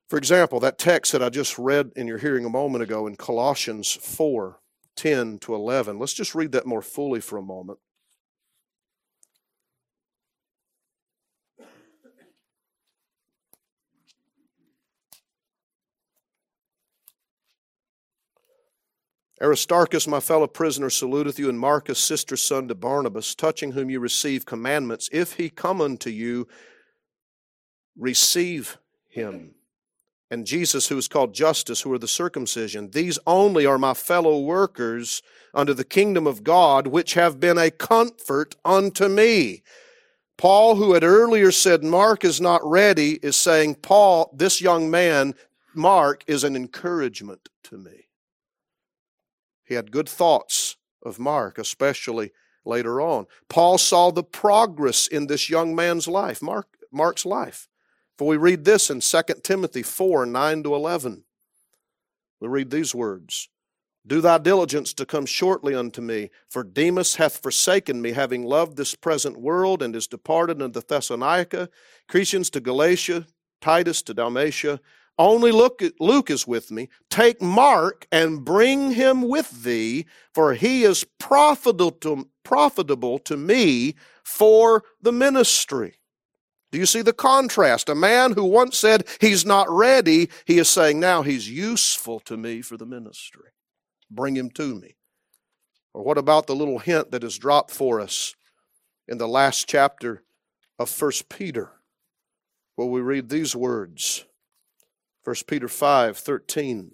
For 0.09 0.19
example, 0.19 0.61
that 0.61 0.79
text 0.79 1.13
that 1.13 1.23
I 1.23 1.31
just 1.31 1.59
read 1.59 1.93
in 1.97 2.07
your 2.07 2.19
hearing 2.19 2.45
a 2.45 2.51
moment 2.51 2.83
ago 2.83 3.07
in 3.07 3.17
Colossians 3.17 3.93
4 3.93 4.61
10 4.97 5.39
to 5.41 5.55
11, 5.55 5.99
let's 5.99 6.15
just 6.15 6.35
read 6.35 6.53
that 6.53 6.65
more 6.65 6.81
fully 6.81 7.21
for 7.21 7.37
a 7.37 7.43
moment. 7.43 7.79
Aristarchus, 19.41 20.07
my 20.07 20.21
fellow 20.21 20.47
prisoner, 20.47 20.89
saluteth 20.89 21.39
you, 21.39 21.51
and 21.51 21.61
Marcus, 21.61 21.99
sister 21.99 22.37
son 22.37 22.69
to 22.69 22.75
Barnabas, 22.75 23.35
touching 23.35 23.73
whom 23.73 23.91
you 23.91 24.01
receive 24.01 24.47
commandments. 24.47 25.11
If 25.13 25.35
he 25.35 25.51
come 25.51 25.81
unto 25.81 26.09
you, 26.09 26.49
receive 27.99 28.79
him. 29.09 29.55
And 30.31 30.47
Jesus, 30.47 30.89
who 30.89 30.97
is 30.97 31.07
called 31.07 31.35
Justus, 31.35 31.83
who 31.83 31.93
are 31.93 31.99
the 31.99 32.09
circumcision, 32.09 32.91
these 32.91 33.19
only 33.27 33.67
are 33.67 33.79
my 33.79 33.95
fellow 33.95 34.41
workers 34.41 35.23
under 35.55 35.73
the 35.73 35.85
kingdom 35.85 36.27
of 36.27 36.43
God, 36.43 36.87
which 36.87 37.15
have 37.15 37.39
been 37.39 37.59
a 37.59 37.71
comfort 37.71 38.57
unto 38.65 39.07
me. 39.07 39.63
Paul, 40.37 40.77
who 40.77 40.95
had 40.95 41.05
earlier 41.05 41.53
said 41.53 41.85
Mark 41.85 42.25
is 42.25 42.41
not 42.41 42.61
ready, 42.65 43.21
is 43.23 43.37
saying, 43.37 43.77
Paul, 43.77 44.31
this 44.35 44.61
young 44.61 44.91
man, 44.91 45.35
Mark, 45.75 46.25
is 46.27 46.43
an 46.43 46.57
encouragement 46.57 47.49
to 47.65 47.79
me. 47.79 48.06
He 49.67 49.75
had 49.75 49.91
good 49.91 50.09
thoughts 50.09 50.77
of 51.03 51.19
Mark, 51.19 51.59
especially 51.59 52.33
later 52.65 53.01
on. 53.01 53.27
Paul 53.49 53.79
saw 53.79 54.11
the 54.11 54.25
progress 54.25 55.07
in 55.07 55.27
this 55.27 55.51
young 55.51 55.75
man's 55.75 56.09
life, 56.09 56.43
Mark, 56.43 56.69
Mark's 56.93 57.27
life. 57.27 57.69
For 58.19 58.27
we 58.27 58.37
read 58.37 58.65
this 58.65 58.91
in 58.91 59.01
2 59.01 59.23
Timothy 59.43 59.83
4 59.83 60.27
9 60.27 60.63
to 60.63 60.75
11. 60.75 61.25
We 62.41 62.49
read 62.49 62.71
these 62.71 62.95
words 62.95 63.49
Do 64.07 64.21
thy 64.21 64.39
diligence 64.39 64.95
to 64.95 65.07
come 65.07 65.27
shortly 65.27 65.75
unto 65.75 66.01
me, 66.01 66.31
for 66.49 66.65
Demas 66.65 67.17
hath 67.17 67.39
forsaken 67.39 68.01
me, 68.01 68.13
having 68.13 68.45
loved 68.45 68.77
this 68.77 68.95
present 68.95 69.39
world, 69.39 69.83
and 69.83 69.95
is 69.95 70.07
departed 70.07 70.63
unto 70.63 70.81
Thessalonica, 70.81 71.69
Crescens 72.09 72.51
to 72.53 72.61
Galatia, 72.61 73.27
Titus 73.61 74.03
to 74.03 74.15
Dalmatia. 74.15 74.81
Only 75.19 75.51
look, 75.51 75.81
at 75.81 75.99
Luke 75.99 76.31
is 76.31 76.47
with 76.47 76.71
me. 76.71 76.89
Take 77.09 77.41
Mark 77.41 78.07
and 78.13 78.45
bring 78.45 78.91
him 78.91 79.23
with 79.23 79.63
thee, 79.63 80.07
for 80.35 80.53
he 80.55 80.85
is 80.85 81.05
profitable 81.19 81.93
to, 81.93 82.29
profitable 82.43 83.19
to 83.21 83.37
me 83.37 83.95
for 84.23 84.85
the 85.01 85.13
ministry. 85.13 85.95
Do 86.71 86.79
you 86.79 86.87
see 86.87 87.01
the 87.01 87.15
contrast? 87.15 87.89
A 87.89 87.95
man 87.95 88.33
who 88.33 88.45
once 88.45 88.77
said 88.77 89.07
he's 89.21 89.47
not 89.47 89.71
ready, 89.71 90.29
he 90.45 90.59
is 90.59 90.69
saying 90.69 91.01
now 91.01 91.23
he's 91.23 91.49
useful 91.49 92.21
to 92.21 92.37
me 92.37 92.61
for 92.61 92.77
the 92.77 92.85
ministry. 92.85 93.51
Bring 94.11 94.37
him 94.37 94.51
to 94.51 94.75
me. 94.75 94.97
Or 95.95 96.03
what 96.03 96.19
about 96.19 96.47
the 96.47 96.55
little 96.55 96.79
hint 96.79 97.11
that 97.13 97.25
is 97.25 97.39
dropped 97.39 97.71
for 97.71 98.01
us 98.01 98.35
in 99.09 99.17
the 99.17 99.29
last 99.29 99.67
chapter 99.67 100.25
of 100.79 100.91
First 100.91 101.31
Peter, 101.31 101.71
where 102.75 102.89
we 102.89 103.01
read 103.01 103.31
these 103.31 103.57
words? 103.57 104.27
1 105.27 105.35
Peter 105.49 105.67
5 105.67 106.17
13. 106.17 106.93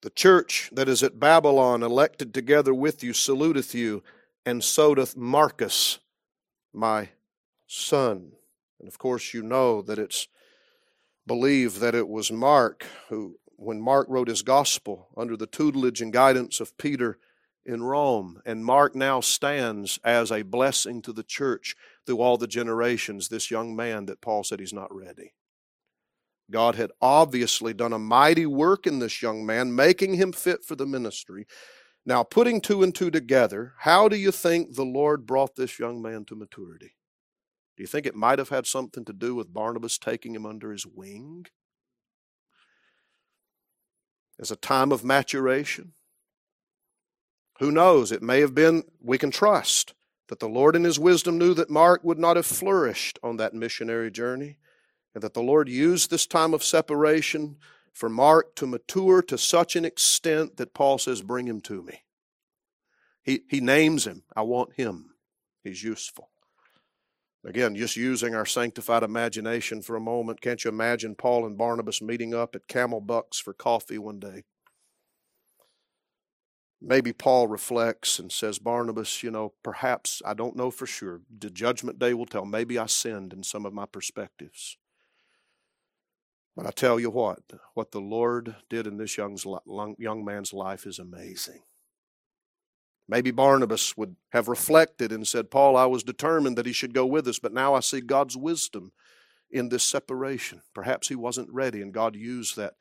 The 0.00 0.08
church 0.08 0.70
that 0.72 0.88
is 0.88 1.02
at 1.02 1.20
Babylon, 1.20 1.82
elected 1.82 2.32
together 2.32 2.72
with 2.72 3.04
you, 3.04 3.12
saluteth 3.12 3.74
you, 3.74 4.02
and 4.46 4.64
so 4.64 4.94
doth 4.94 5.14
Marcus, 5.14 5.98
my 6.72 7.10
son. 7.66 8.32
And 8.80 8.88
of 8.88 8.96
course, 8.96 9.34
you 9.34 9.42
know 9.42 9.82
that 9.82 9.98
it's 9.98 10.26
believed 11.26 11.80
that 11.80 11.94
it 11.94 12.08
was 12.08 12.32
Mark 12.32 12.86
who, 13.10 13.36
when 13.56 13.78
Mark 13.78 14.06
wrote 14.08 14.28
his 14.28 14.40
gospel 14.40 15.08
under 15.18 15.36
the 15.36 15.46
tutelage 15.46 16.00
and 16.00 16.14
guidance 16.14 16.60
of 16.60 16.78
Peter 16.78 17.18
in 17.64 17.82
Rome, 17.82 18.40
and 18.44 18.64
Mark 18.64 18.94
now 18.94 19.20
stands 19.20 19.98
as 20.04 20.32
a 20.32 20.42
blessing 20.42 21.02
to 21.02 21.12
the 21.12 21.22
church 21.22 21.76
through 22.06 22.20
all 22.20 22.36
the 22.36 22.46
generations, 22.46 23.28
this 23.28 23.50
young 23.50 23.76
man 23.76 24.06
that 24.06 24.20
Paul 24.20 24.44
said 24.44 24.60
he's 24.60 24.72
not 24.72 24.94
ready. 24.94 25.32
God 26.50 26.74
had 26.74 26.90
obviously 27.00 27.72
done 27.72 27.92
a 27.92 27.98
mighty 27.98 28.46
work 28.46 28.86
in 28.86 28.98
this 28.98 29.22
young 29.22 29.46
man, 29.46 29.74
making 29.74 30.14
him 30.14 30.32
fit 30.32 30.64
for 30.64 30.74
the 30.74 30.86
ministry. 30.86 31.46
Now, 32.04 32.24
putting 32.24 32.60
two 32.60 32.82
and 32.82 32.94
two 32.94 33.10
together, 33.10 33.74
how 33.78 34.08
do 34.08 34.16
you 34.16 34.32
think 34.32 34.74
the 34.74 34.84
Lord 34.84 35.24
brought 35.24 35.54
this 35.54 35.78
young 35.78 36.02
man 36.02 36.24
to 36.26 36.36
maturity? 36.36 36.96
Do 37.76 37.82
you 37.82 37.86
think 37.86 38.06
it 38.06 38.16
might 38.16 38.38
have 38.38 38.48
had 38.48 38.66
something 38.66 39.04
to 39.04 39.12
do 39.12 39.34
with 39.34 39.54
Barnabas 39.54 39.98
taking 39.98 40.34
him 40.34 40.44
under 40.44 40.72
his 40.72 40.84
wing? 40.84 41.46
As 44.38 44.50
a 44.50 44.56
time 44.56 44.90
of 44.90 45.04
maturation? 45.04 45.92
Who 47.58 47.70
knows? 47.70 48.12
It 48.12 48.22
may 48.22 48.40
have 48.40 48.54
been, 48.54 48.84
we 49.00 49.18
can 49.18 49.30
trust 49.30 49.94
that 50.28 50.40
the 50.40 50.48
Lord 50.48 50.76
in 50.76 50.84
His 50.84 50.98
wisdom 50.98 51.38
knew 51.38 51.54
that 51.54 51.70
Mark 51.70 52.02
would 52.04 52.18
not 52.18 52.36
have 52.36 52.46
flourished 52.46 53.18
on 53.22 53.36
that 53.36 53.54
missionary 53.54 54.10
journey, 54.10 54.56
and 55.14 55.22
that 55.22 55.34
the 55.34 55.42
Lord 55.42 55.68
used 55.68 56.10
this 56.10 56.26
time 56.26 56.54
of 56.54 56.64
separation 56.64 57.56
for 57.92 58.08
Mark 58.08 58.54
to 58.56 58.66
mature 58.66 59.22
to 59.22 59.36
such 59.36 59.76
an 59.76 59.84
extent 59.84 60.56
that 60.56 60.74
Paul 60.74 60.98
says, 60.98 61.20
Bring 61.20 61.46
him 61.46 61.60
to 61.62 61.82
me. 61.82 62.02
He, 63.22 63.42
he 63.48 63.60
names 63.60 64.06
him. 64.06 64.22
I 64.34 64.42
want 64.42 64.74
him. 64.74 65.10
He's 65.62 65.82
useful. 65.82 66.30
Again, 67.44 67.74
just 67.74 67.96
using 67.96 68.34
our 68.34 68.46
sanctified 68.46 69.02
imagination 69.02 69.82
for 69.82 69.96
a 69.96 70.00
moment, 70.00 70.40
can't 70.40 70.64
you 70.64 70.70
imagine 70.70 71.16
Paul 71.16 71.44
and 71.44 71.58
Barnabas 71.58 72.00
meeting 72.00 72.34
up 72.34 72.54
at 72.54 72.68
Camel 72.68 73.00
Bucks 73.00 73.38
for 73.38 73.52
coffee 73.52 73.98
one 73.98 74.20
day? 74.20 74.44
Maybe 76.84 77.12
Paul 77.12 77.46
reflects 77.46 78.18
and 78.18 78.32
says, 78.32 78.58
Barnabas, 78.58 79.22
you 79.22 79.30
know, 79.30 79.52
perhaps, 79.62 80.20
I 80.26 80.34
don't 80.34 80.56
know 80.56 80.72
for 80.72 80.84
sure. 80.84 81.20
The 81.38 81.48
judgment 81.48 82.00
day 82.00 82.12
will 82.12 82.26
tell. 82.26 82.44
Maybe 82.44 82.76
I 82.76 82.86
sinned 82.86 83.32
in 83.32 83.44
some 83.44 83.64
of 83.64 83.72
my 83.72 83.86
perspectives. 83.86 84.76
But 86.56 86.66
I 86.66 86.70
tell 86.70 86.98
you 86.98 87.08
what, 87.08 87.40
what 87.74 87.92
the 87.92 88.00
Lord 88.00 88.56
did 88.68 88.88
in 88.88 88.96
this 88.96 89.16
young, 89.16 89.38
young 89.96 90.24
man's 90.24 90.52
life 90.52 90.84
is 90.84 90.98
amazing. 90.98 91.62
Maybe 93.08 93.30
Barnabas 93.30 93.96
would 93.96 94.16
have 94.32 94.48
reflected 94.48 95.12
and 95.12 95.26
said, 95.26 95.52
Paul, 95.52 95.76
I 95.76 95.86
was 95.86 96.02
determined 96.02 96.58
that 96.58 96.66
he 96.66 96.72
should 96.72 96.94
go 96.94 97.06
with 97.06 97.28
us, 97.28 97.38
but 97.38 97.54
now 97.54 97.74
I 97.74 97.80
see 97.80 98.00
God's 98.00 98.36
wisdom 98.36 98.90
in 99.50 99.68
this 99.68 99.84
separation. 99.84 100.62
Perhaps 100.74 101.08
he 101.08 101.14
wasn't 101.14 101.50
ready, 101.52 101.80
and 101.80 101.94
God 101.94 102.16
used 102.16 102.56
that 102.56 102.74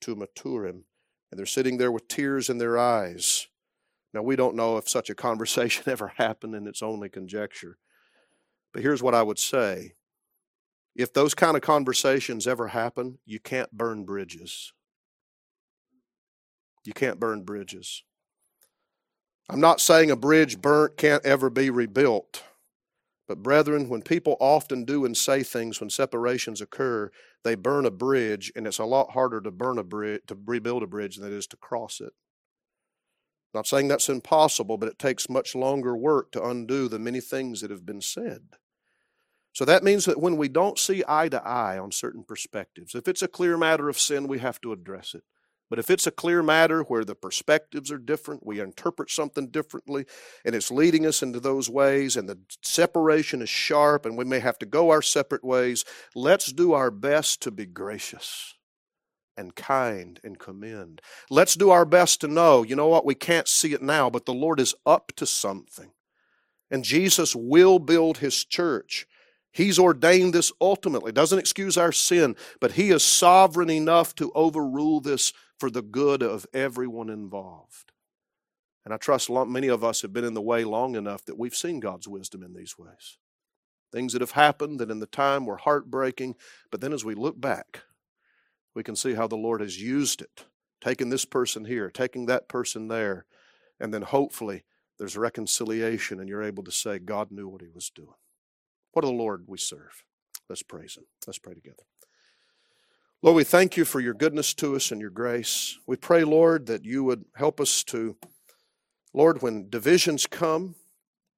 to 0.00 0.16
mature 0.16 0.66
him 0.66 0.84
and 1.30 1.38
they're 1.38 1.46
sitting 1.46 1.76
there 1.76 1.92
with 1.92 2.08
tears 2.08 2.48
in 2.48 2.58
their 2.58 2.78
eyes. 2.78 3.48
Now, 4.14 4.22
we 4.22 4.36
don't 4.36 4.56
know 4.56 4.76
if 4.76 4.88
such 4.88 5.10
a 5.10 5.14
conversation 5.14 5.84
ever 5.90 6.12
happened, 6.16 6.54
and 6.54 6.66
it's 6.66 6.82
only 6.82 7.08
conjecture. 7.08 7.78
But 8.72 8.82
here's 8.82 9.02
what 9.02 9.14
I 9.14 9.22
would 9.22 9.38
say 9.38 9.94
if 10.94 11.12
those 11.12 11.34
kind 11.34 11.56
of 11.56 11.62
conversations 11.62 12.46
ever 12.46 12.68
happen, 12.68 13.18
you 13.26 13.38
can't 13.38 13.70
burn 13.70 14.04
bridges. 14.04 14.72
You 16.84 16.94
can't 16.94 17.20
burn 17.20 17.42
bridges. 17.42 18.02
I'm 19.48 19.60
not 19.60 19.80
saying 19.80 20.10
a 20.10 20.16
bridge 20.16 20.60
burnt 20.60 20.96
can't 20.96 21.24
ever 21.24 21.50
be 21.50 21.70
rebuilt. 21.70 22.42
But, 23.28 23.42
brethren, 23.42 23.88
when 23.88 24.02
people 24.02 24.36
often 24.38 24.84
do 24.84 25.04
and 25.04 25.16
say 25.16 25.42
things 25.42 25.80
when 25.80 25.90
separations 25.90 26.60
occur, 26.60 27.10
they 27.42 27.56
burn 27.56 27.84
a 27.84 27.90
bridge, 27.90 28.52
and 28.54 28.66
it's 28.66 28.78
a 28.78 28.84
lot 28.84 29.10
harder 29.10 29.40
to 29.40 29.50
burn 29.50 29.78
a 29.78 29.82
bridge, 29.82 30.22
to 30.28 30.38
rebuild 30.46 30.84
a 30.84 30.86
bridge 30.86 31.16
than 31.16 31.26
it 31.26 31.34
is 31.34 31.46
to 31.48 31.56
cross 31.56 32.00
it. 32.00 32.12
Not 33.52 33.66
saying 33.66 33.88
that's 33.88 34.08
impossible, 34.08 34.76
but 34.76 34.88
it 34.88 34.98
takes 34.98 35.28
much 35.28 35.54
longer 35.54 35.96
work 35.96 36.30
to 36.32 36.44
undo 36.44 36.88
the 36.88 36.98
many 36.98 37.20
things 37.20 37.62
that 37.62 37.70
have 37.70 37.86
been 37.86 38.00
said. 38.00 38.42
So 39.52 39.64
that 39.64 39.82
means 39.82 40.04
that 40.04 40.20
when 40.20 40.36
we 40.36 40.48
don't 40.48 40.78
see 40.78 41.02
eye 41.08 41.30
to 41.30 41.42
eye 41.42 41.78
on 41.78 41.90
certain 41.90 42.22
perspectives, 42.22 42.94
if 42.94 43.08
it's 43.08 43.22
a 43.22 43.28
clear 43.28 43.56
matter 43.56 43.88
of 43.88 43.98
sin, 43.98 44.28
we 44.28 44.38
have 44.40 44.60
to 44.60 44.72
address 44.72 45.14
it. 45.14 45.24
But 45.68 45.78
if 45.80 45.90
it's 45.90 46.06
a 46.06 46.12
clear 46.12 46.42
matter 46.42 46.82
where 46.82 47.04
the 47.04 47.14
perspectives 47.14 47.90
are 47.90 47.98
different, 47.98 48.46
we 48.46 48.60
interpret 48.60 49.10
something 49.10 49.48
differently, 49.48 50.06
and 50.44 50.54
it's 50.54 50.70
leading 50.70 51.06
us 51.06 51.22
into 51.22 51.40
those 51.40 51.68
ways, 51.68 52.16
and 52.16 52.28
the 52.28 52.38
separation 52.62 53.42
is 53.42 53.48
sharp, 53.48 54.06
and 54.06 54.16
we 54.16 54.24
may 54.24 54.38
have 54.38 54.58
to 54.60 54.66
go 54.66 54.90
our 54.90 55.02
separate 55.02 55.44
ways, 55.44 55.84
let's 56.14 56.52
do 56.52 56.72
our 56.72 56.90
best 56.90 57.42
to 57.42 57.50
be 57.50 57.66
gracious 57.66 58.54
and 59.36 59.54
kind 59.54 60.20
and 60.22 60.38
commend. 60.38 61.02
Let's 61.30 61.54
do 61.54 61.70
our 61.70 61.84
best 61.84 62.20
to 62.20 62.28
know, 62.28 62.62
you 62.62 62.76
know 62.76 62.88
what, 62.88 63.04
we 63.04 63.14
can't 63.14 63.48
see 63.48 63.72
it 63.72 63.82
now, 63.82 64.08
but 64.08 64.24
the 64.24 64.34
Lord 64.34 64.60
is 64.60 64.74
up 64.86 65.12
to 65.16 65.26
something. 65.26 65.90
And 66.70 66.84
Jesus 66.84 67.34
will 67.36 67.78
build 67.78 68.18
his 68.18 68.44
church. 68.44 69.06
He's 69.52 69.78
ordained 69.78 70.34
this 70.34 70.52
ultimately. 70.60 71.12
Doesn't 71.12 71.38
excuse 71.38 71.76
our 71.76 71.92
sin, 71.92 72.36
but 72.60 72.72
he 72.72 72.90
is 72.90 73.04
sovereign 73.04 73.70
enough 73.70 74.14
to 74.16 74.32
overrule 74.34 75.00
this 75.00 75.32
for 75.58 75.70
the 75.70 75.82
good 75.82 76.22
of 76.22 76.46
everyone 76.52 77.08
involved. 77.10 77.92
And 78.84 78.94
I 78.94 78.98
trust 78.98 79.30
many 79.30 79.68
of 79.68 79.82
us 79.82 80.02
have 80.02 80.12
been 80.12 80.24
in 80.24 80.34
the 80.34 80.40
way 80.40 80.64
long 80.64 80.94
enough 80.94 81.24
that 81.24 81.38
we've 81.38 81.56
seen 81.56 81.80
God's 81.80 82.06
wisdom 82.06 82.42
in 82.42 82.54
these 82.54 82.78
ways. 82.78 83.18
Things 83.92 84.12
that 84.12 84.22
have 84.22 84.32
happened 84.32 84.78
that 84.78 84.90
in 84.90 85.00
the 85.00 85.06
time 85.06 85.46
were 85.46 85.56
heartbreaking, 85.56 86.36
but 86.70 86.80
then 86.80 86.92
as 86.92 87.04
we 87.04 87.14
look 87.14 87.40
back, 87.40 87.82
we 88.74 88.82
can 88.82 88.94
see 88.94 89.14
how 89.14 89.26
the 89.26 89.36
Lord 89.36 89.60
has 89.60 89.80
used 89.80 90.20
it, 90.20 90.44
taking 90.80 91.08
this 91.08 91.24
person 91.24 91.64
here, 91.64 91.90
taking 91.90 92.26
that 92.26 92.48
person 92.48 92.88
there, 92.88 93.24
and 93.80 93.92
then 93.92 94.02
hopefully 94.02 94.64
there's 94.98 95.16
reconciliation 95.16 96.20
and 96.20 96.28
you're 96.28 96.42
able 96.42 96.64
to 96.64 96.72
say, 96.72 96.98
God 96.98 97.30
knew 97.30 97.48
what 97.48 97.62
he 97.62 97.68
was 97.68 97.90
doing. 97.90 98.14
What 98.92 99.04
a 99.04 99.08
Lord 99.10 99.44
we 99.46 99.58
serve. 99.58 100.04
Let's 100.48 100.62
praise 100.62 100.96
him. 100.96 101.04
Let's 101.26 101.38
pray 101.38 101.54
together. 101.54 101.82
Lord, 103.26 103.38
we 103.38 103.42
thank 103.42 103.76
you 103.76 103.84
for 103.84 103.98
your 103.98 104.14
goodness 104.14 104.54
to 104.54 104.76
us 104.76 104.92
and 104.92 105.00
your 105.00 105.10
grace. 105.10 105.80
We 105.84 105.96
pray, 105.96 106.22
Lord, 106.22 106.66
that 106.66 106.84
you 106.84 107.02
would 107.02 107.24
help 107.34 107.60
us 107.60 107.82
to, 107.86 108.16
Lord, 109.12 109.42
when 109.42 109.68
divisions 109.68 110.28
come, 110.28 110.76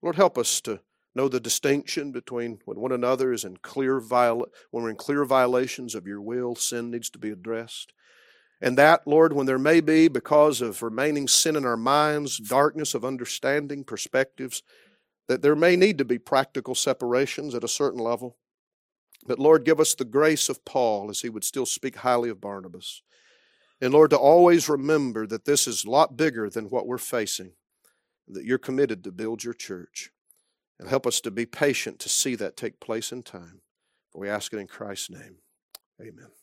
Lord, 0.02 0.16
help 0.16 0.36
us 0.36 0.60
to 0.60 0.80
know 1.14 1.28
the 1.28 1.40
distinction 1.40 2.12
between 2.12 2.58
when 2.66 2.78
one 2.78 2.92
another 2.92 3.32
is 3.32 3.42
in 3.42 3.56
clear 3.56 4.00
viola- 4.00 4.48
when 4.70 4.84
we're 4.84 4.90
in 4.90 4.96
clear 4.96 5.24
violations 5.24 5.94
of 5.94 6.06
your 6.06 6.20
will, 6.20 6.54
sin 6.54 6.90
needs 6.90 7.08
to 7.08 7.18
be 7.18 7.30
addressed. 7.30 7.94
And 8.60 8.76
that, 8.76 9.06
Lord, 9.06 9.32
when 9.32 9.46
there 9.46 9.58
may 9.58 9.80
be, 9.80 10.08
because 10.08 10.60
of 10.60 10.82
remaining 10.82 11.26
sin 11.26 11.56
in 11.56 11.64
our 11.64 11.78
minds, 11.78 12.36
darkness 12.36 12.92
of 12.92 13.02
understanding, 13.02 13.82
perspectives, 13.82 14.62
that 15.26 15.40
there 15.40 15.56
may 15.56 15.74
need 15.74 15.96
to 15.96 16.04
be 16.04 16.18
practical 16.18 16.74
separations 16.74 17.54
at 17.54 17.64
a 17.64 17.68
certain 17.68 18.00
level. 18.00 18.36
But 19.26 19.38
Lord, 19.38 19.64
give 19.64 19.80
us 19.80 19.94
the 19.94 20.04
grace 20.04 20.48
of 20.48 20.64
Paul 20.64 21.10
as 21.10 21.20
he 21.20 21.28
would 21.28 21.44
still 21.44 21.66
speak 21.66 21.96
highly 21.96 22.30
of 22.30 22.40
Barnabas. 22.40 23.02
And 23.80 23.92
Lord, 23.92 24.10
to 24.10 24.18
always 24.18 24.68
remember 24.68 25.26
that 25.26 25.44
this 25.44 25.66
is 25.66 25.84
a 25.84 25.90
lot 25.90 26.16
bigger 26.16 26.50
than 26.50 26.66
what 26.66 26.86
we're 26.86 26.98
facing, 26.98 27.52
that 28.26 28.44
you're 28.44 28.58
committed 28.58 29.04
to 29.04 29.12
build 29.12 29.44
your 29.44 29.54
church. 29.54 30.10
And 30.80 30.88
help 30.88 31.06
us 31.06 31.20
to 31.22 31.32
be 31.32 31.44
patient 31.44 31.98
to 32.00 32.08
see 32.08 32.36
that 32.36 32.56
take 32.56 32.78
place 32.78 33.10
in 33.10 33.24
time. 33.24 33.62
We 34.14 34.28
ask 34.28 34.52
it 34.52 34.58
in 34.58 34.68
Christ's 34.68 35.10
name. 35.10 35.36
Amen. 36.00 36.37